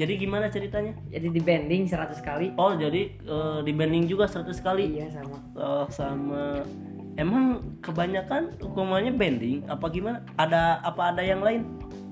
Jadi 0.00 0.16
gimana 0.16 0.50
ceritanya? 0.50 0.96
Jadi 1.12 1.28
di 1.30 1.40
bending 1.44 1.86
100 1.86 2.18
kali. 2.24 2.50
Oh 2.58 2.74
jadi 2.74 3.14
eh, 3.14 3.58
di 3.62 3.72
bending 3.76 4.10
juga 4.10 4.26
100 4.26 4.50
kali? 4.58 4.98
Iya 4.98 5.20
sama. 5.20 5.36
Oh, 5.54 5.86
sama. 5.92 6.64
Emang 7.18 7.76
kebanyakan 7.84 8.56
hukumannya 8.64 9.12
bending 9.12 9.68
apa 9.68 9.86
gimana? 9.92 10.24
Ada 10.40 10.80
apa 10.80 11.12
ada 11.12 11.20
yang 11.20 11.44
lain 11.44 11.68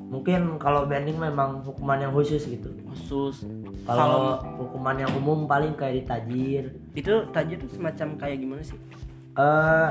mungkin 0.09 0.57
kalau 0.57 0.88
bending 0.88 1.21
memang 1.21 1.61
hukuman 1.62 2.01
yang 2.01 2.12
khusus 2.16 2.49
gitu. 2.49 2.73
Khusus. 2.88 3.44
Kalau 3.85 4.40
hukuman 4.57 4.97
yang 4.97 5.12
umum 5.12 5.44
paling 5.44 5.77
kayak 5.77 6.05
ditajir. 6.05 6.73
Itu 6.97 7.29
tadi 7.31 7.61
itu 7.61 7.68
semacam 7.68 8.16
kayak 8.16 8.37
gimana 8.40 8.62
sih? 8.64 8.77
Eh 9.37 9.88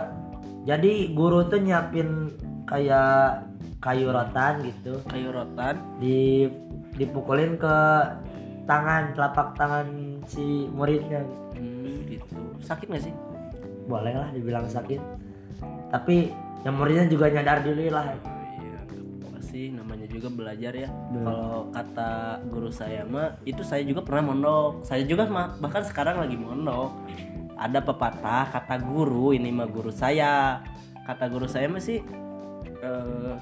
jadi 0.65 1.13
guru 1.13 1.45
tuh 1.47 1.61
nyiapin 1.61 2.33
kayak 2.65 3.45
kayu 3.77 4.09
rotan 4.09 4.65
gitu. 4.65 4.97
Kayu 5.05 5.29
rotan. 5.29 5.77
Di 6.01 6.49
dipukulin 6.97 7.61
ke 7.61 7.77
tangan 8.65 9.13
telapak 9.13 9.53
tangan 9.53 9.87
si 10.25 10.65
muridnya. 10.73 11.21
Hmm, 11.53 12.09
gitu. 12.09 12.41
Sakit 12.65 12.89
nggak 12.89 13.05
sih? 13.05 13.13
Boleh 13.85 14.17
lah 14.17 14.29
dibilang 14.33 14.65
sakit. 14.65 14.99
Tapi 15.93 16.33
yang 16.65 16.73
muridnya 16.73 17.05
juga 17.05 17.29
nyadar 17.29 17.61
dulu 17.61 17.85
lah 17.93 18.17
pasti 19.47 19.71
namanya 19.71 20.03
juga 20.11 20.27
belajar 20.27 20.75
ya. 20.75 20.91
Kalau 21.23 21.71
kata 21.71 22.43
guru 22.51 22.67
saya 22.67 23.07
mah 23.07 23.39
itu 23.47 23.63
saya 23.63 23.79
juga 23.87 24.03
pernah 24.03 24.35
mondok. 24.35 24.83
Saya 24.83 25.07
juga 25.07 25.23
mah 25.23 25.55
bahkan 25.63 25.87
sekarang 25.87 26.19
lagi 26.19 26.35
mondok. 26.35 26.91
Ada 27.55 27.79
pepatah 27.79 28.51
kata 28.51 28.75
guru 28.83 29.31
ini 29.31 29.47
mah 29.55 29.71
guru 29.71 29.87
saya. 29.87 30.59
Kata 31.07 31.31
guru 31.31 31.47
saya 31.47 31.71
mah 31.71 31.79
sih 31.79 32.03
eh, 32.83 33.33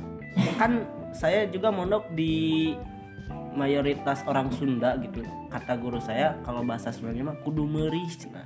kan 0.61 0.85
saya 1.09 1.49
juga 1.49 1.73
mondok 1.73 2.13
di 2.13 2.77
mayoritas 3.57 4.21
orang 4.29 4.53
Sunda 4.53 5.01
gitu. 5.01 5.25
Kata 5.49 5.73
guru 5.73 5.97
saya 5.97 6.37
kalau 6.45 6.61
bahasa 6.61 6.93
Sundanya 6.93 7.33
mah 7.33 7.37
kudu 7.41 7.65
merih 7.65 8.05
cenah. 8.13 8.45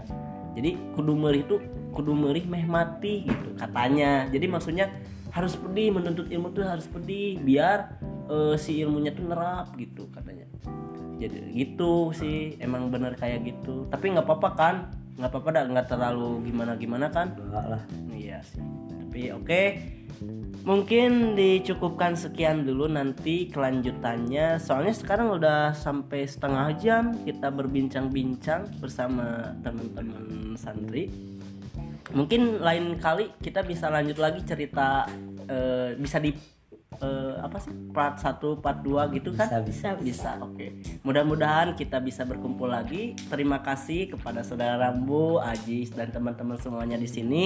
jadi 0.55 0.79
kudu 0.95 1.13
merih 1.13 1.43
itu 1.43 1.59
kudu 1.91 2.15
merih 2.15 2.47
meh 2.47 2.63
mati 2.63 3.27
gitu 3.27 3.51
katanya. 3.59 4.31
Jadi 4.31 4.47
maksudnya 4.47 4.87
harus 5.29 5.53
pedih 5.55 5.93
menuntut 5.93 6.27
ilmu 6.29 6.49
tuh 6.51 6.65
harus 6.65 6.85
pedih 6.89 7.37
biar 7.41 7.99
eh, 8.29 8.55
si 8.57 8.81
ilmunya 8.81 9.13
tuh 9.13 9.25
nerap 9.29 9.73
gitu 9.77 10.09
katanya 10.13 10.49
jadi 11.19 11.51
gitu 11.51 12.15
sih 12.15 12.55
emang 12.63 12.87
bener 12.89 13.13
kayak 13.19 13.43
gitu 13.43 13.85
tapi 13.91 14.15
nggak 14.15 14.25
apa-apa 14.25 14.49
kan 14.55 14.75
nggak 15.19 15.29
apa-apa 15.35 15.49
dah 15.51 15.63
nggak 15.67 15.87
terlalu 15.91 16.47
gimana 16.47 16.79
gimana 16.79 17.11
kan 17.11 17.35
enggak 17.35 17.65
lah 17.75 17.83
Iya 18.29 18.45
sih. 18.45 18.61
Tapi 18.93 19.21
oke. 19.33 19.63
Mungkin 20.67 21.33
dicukupkan 21.33 22.13
sekian 22.13 22.67
dulu 22.67 22.85
nanti 22.85 23.49
kelanjutannya. 23.49 24.61
Soalnya 24.61 24.93
sekarang 24.93 25.33
udah 25.33 25.73
sampai 25.73 26.27
setengah 26.29 26.77
jam 26.77 27.03
kita 27.25 27.49
berbincang-bincang 27.49 28.67
bersama 28.77 29.55
teman-teman 29.65 30.53
santri. 30.59 31.09
Mungkin 32.09 32.63
lain 32.63 32.97
kali 32.97 33.33
kita 33.37 33.61
bisa 33.61 33.87
lanjut 33.87 34.17
lagi 34.17 34.41
cerita 34.41 35.05
eh, 35.45 35.93
bisa 35.93 36.17
di 36.17 36.33
eh, 36.99 37.35
apa 37.37 37.57
sih 37.61 37.71
part 37.93 38.17
1, 38.17 38.63
part 38.63 38.79
2 38.81 39.15
gitu 39.19 39.29
kan? 39.37 39.45
bisa 39.45 39.61
bisa 39.61 39.89
bisa. 39.99 40.31
Oke. 40.41 40.81
Mudah-mudahan 41.05 41.77
kita 41.77 42.01
bisa 42.01 42.25
berkumpul 42.25 42.69
lagi. 42.71 43.13
Terima 43.29 43.61
kasih 43.61 44.09
kepada 44.13 44.41
saudara 44.41 44.89
Rambu 44.89 45.37
Ajis 45.37 45.93
dan 45.93 46.09
teman-teman 46.09 46.57
semuanya 46.57 46.97
di 46.97 47.07
sini. 47.09 47.43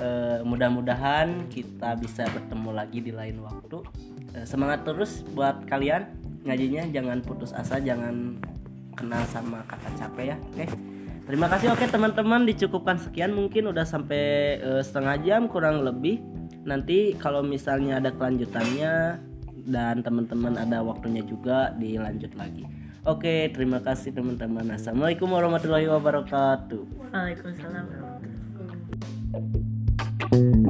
Eh, 0.00 0.40
mudah-mudahan 0.42 1.50
kita 1.52 1.94
bisa 2.00 2.26
bertemu 2.30 2.70
lagi 2.72 2.98
di 3.04 3.12
lain 3.12 3.42
waktu. 3.44 3.78
Eh, 4.34 4.46
semangat 4.48 4.82
terus 4.88 5.22
buat 5.34 5.66
kalian. 5.68 6.08
Ngajinya 6.44 6.92
jangan 6.92 7.24
putus 7.24 7.56
asa 7.56 7.80
jangan 7.80 8.36
kenal 8.94 9.22
sama 9.28 9.60
kata 9.66 9.90
capek 9.98 10.24
ya 10.32 10.36
oke 10.38 10.64
terima 11.26 11.48
kasih. 11.50 11.72
Oke 11.74 11.86
teman-teman 11.88 12.46
dicukupkan 12.48 12.98
sekian. 13.00 13.34
Mungkin 13.36 13.66
udah 13.70 13.84
sampai 13.84 14.58
eh, 14.60 14.82
setengah 14.84 15.16
jam 15.24 15.48
kurang 15.50 15.84
lebih. 15.84 16.20
Nanti 16.64 17.14
kalau 17.20 17.42
misalnya 17.44 18.00
ada 18.00 18.10
kelanjutannya 18.14 19.20
dan 19.64 20.04
teman-teman 20.04 20.56
ada 20.60 20.84
waktunya 20.84 21.22
juga 21.24 21.72
dilanjut 21.76 22.32
lagi. 22.36 22.64
Oke 23.04 23.52
terima 23.52 23.84
kasih 23.84 24.16
teman-teman. 24.16 24.64
Assalamualaikum 24.72 25.28
warahmatullahi 25.28 25.84
wabarakatuh. 25.92 27.12
Waalaikumsalam 27.12 27.84
warahmatullahi 27.84 28.32
wabarakatuh. 28.56 30.63